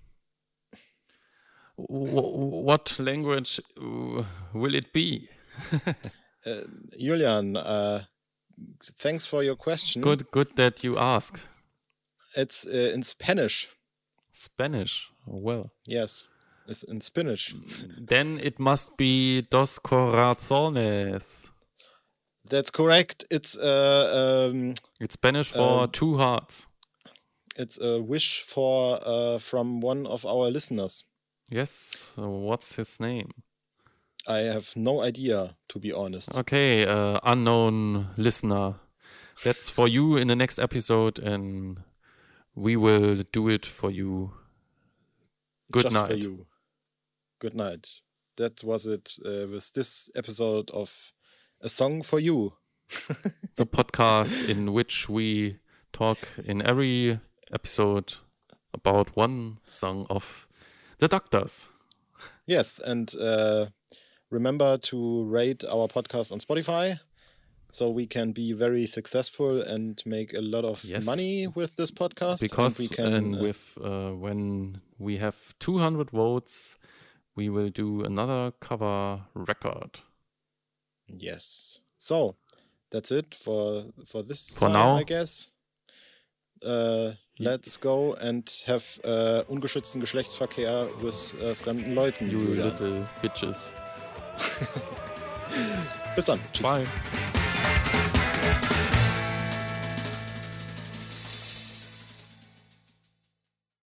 what 1.77 2.99
language 2.99 3.61
uh, 3.81 4.23
will 4.53 4.75
it 4.75 4.93
be? 4.93 5.29
uh, 6.47 6.61
Julian, 6.99 7.57
uh, 7.57 8.05
thanks 8.99 9.27
for 9.27 9.43
your 9.43 9.57
question. 9.57 10.03
Good, 10.03 10.31
good 10.31 10.57
that 10.57 10.85
you 10.85 10.99
ask. 10.99 11.41
It's 12.37 12.67
uh, 12.67 12.93
in 12.95 13.03
Spanish. 13.03 13.69
Spanish. 14.31 15.11
Well. 15.27 15.71
Yes, 15.87 16.27
it's 16.67 16.83
in 16.83 17.01
Spanish. 17.01 17.55
Then 17.99 18.41
it 18.43 18.59
must 18.59 18.97
be 18.97 19.43
dos 19.43 19.79
corazones. 19.79 21.51
That's 22.49 22.71
correct. 22.71 23.25
It's 23.31 23.57
uh, 23.57 24.51
um, 24.51 24.75
it's 25.01 25.15
Spanish 25.15 25.53
for 25.53 25.85
um, 25.85 25.91
two 25.91 26.19
hearts. 26.19 26.69
It's 27.57 27.79
a 27.81 28.03
wish 28.03 28.43
for 28.43 29.01
uh, 29.03 29.39
from 29.39 29.81
one 29.81 30.07
of 30.07 30.27
our 30.27 30.51
listeners. 30.51 31.05
Yes. 31.51 32.13
What's 32.17 32.77
his 32.77 33.01
name? 33.01 33.31
I 34.27 34.39
have 34.39 34.75
no 34.77 35.03
idea, 35.03 35.57
to 35.69 35.79
be 35.79 35.93
honest. 35.93 36.35
Okay, 36.35 36.87
uh, 36.87 37.21
unknown 37.23 38.09
listener. 38.17 38.77
That's 39.45 39.69
for 39.69 39.87
you 39.87 40.17
in 40.17 40.29
the 40.29 40.37
next 40.37 40.59
episode, 40.59 41.19
and 41.19 41.81
we 42.55 42.77
will 42.77 43.17
do 43.33 43.49
it 43.49 43.67
for 43.67 43.91
you. 43.91 44.33
Good 45.71 45.83
Just 45.83 45.95
night. 45.95 46.07
For 46.07 46.15
you. 46.15 46.47
Good 47.39 47.55
night. 47.55 48.01
That 48.37 48.65
was 48.65 48.87
it 48.87 49.19
uh, 49.25 49.47
with 49.53 49.73
this 49.73 50.09
episode 50.15 50.71
of 50.71 51.13
A 51.61 51.69
Song 51.69 52.03
for 52.03 52.19
You. 52.19 52.55
the 53.57 53.67
podcast 53.67 54.49
in 54.49 54.73
which 54.73 55.09
we 55.09 55.59
talk 55.93 56.19
in 56.45 56.63
every 56.63 57.21
episode 57.53 58.15
about 58.73 59.17
one 59.17 59.59
song 59.63 60.07
of 60.11 60.47
the 60.99 61.09
Doctors. 61.09 61.71
Yes, 62.47 62.79
and 62.79 63.15
uh, 63.17 63.67
remember 64.31 64.79
to 64.79 65.25
rate 65.25 65.65
our 65.65 65.89
podcast 65.89 66.33
on 66.33 66.39
Spotify 66.39 67.01
so 67.75 67.91
we 67.91 68.07
can 68.07 68.31
be 68.31 68.53
very 68.53 68.87
successful 68.87 69.61
and 69.61 70.01
make 70.07 70.33
a 70.33 70.41
lot 70.41 70.65
of 70.65 70.85
yes. 70.85 71.05
money 71.05 71.49
with 71.49 71.75
this 71.75 71.91
podcast. 71.91 72.41
Because 72.41 72.79
we 72.79 72.87
can, 72.87 73.13
and 73.13 73.35
uh, 73.37 73.39
with 73.39 73.79
uh, 73.83 74.11
when 74.11 74.81
we 74.99 75.17
have 75.17 75.55
200 75.59 76.11
votes, 76.11 76.79
we 77.35 77.49
will 77.49 77.71
do 77.71 78.05
another 78.05 78.53
cover 78.61 79.23
record. 79.35 80.01
Yes. 81.09 81.81
So 81.99 82.37
that's 82.93 83.11
it 83.11 83.35
for 83.35 83.87
for 84.07 84.23
this 84.23 84.55
for 84.55 84.69
time, 84.69 84.73
now, 84.73 84.97
I 84.97 85.03
guess. 85.03 85.51
Uh, 86.65 87.13
Let's 87.39 87.81
go 87.81 88.15
and 88.15 88.49
have 88.67 89.01
uh, 89.05 89.43
ungeschützten 89.49 90.01
Geschlechtsverkehr 90.01 90.89
with 91.03 91.35
uh, 91.43 91.55
fremden 91.55 91.95
Leuten. 91.95 92.31
You 92.31 92.39
little 92.39 93.09
bitches. 93.23 93.73
Bis 96.15 96.27
dann. 96.27 96.39
Tschüss. 96.53 96.63
Bye. 96.63 97.34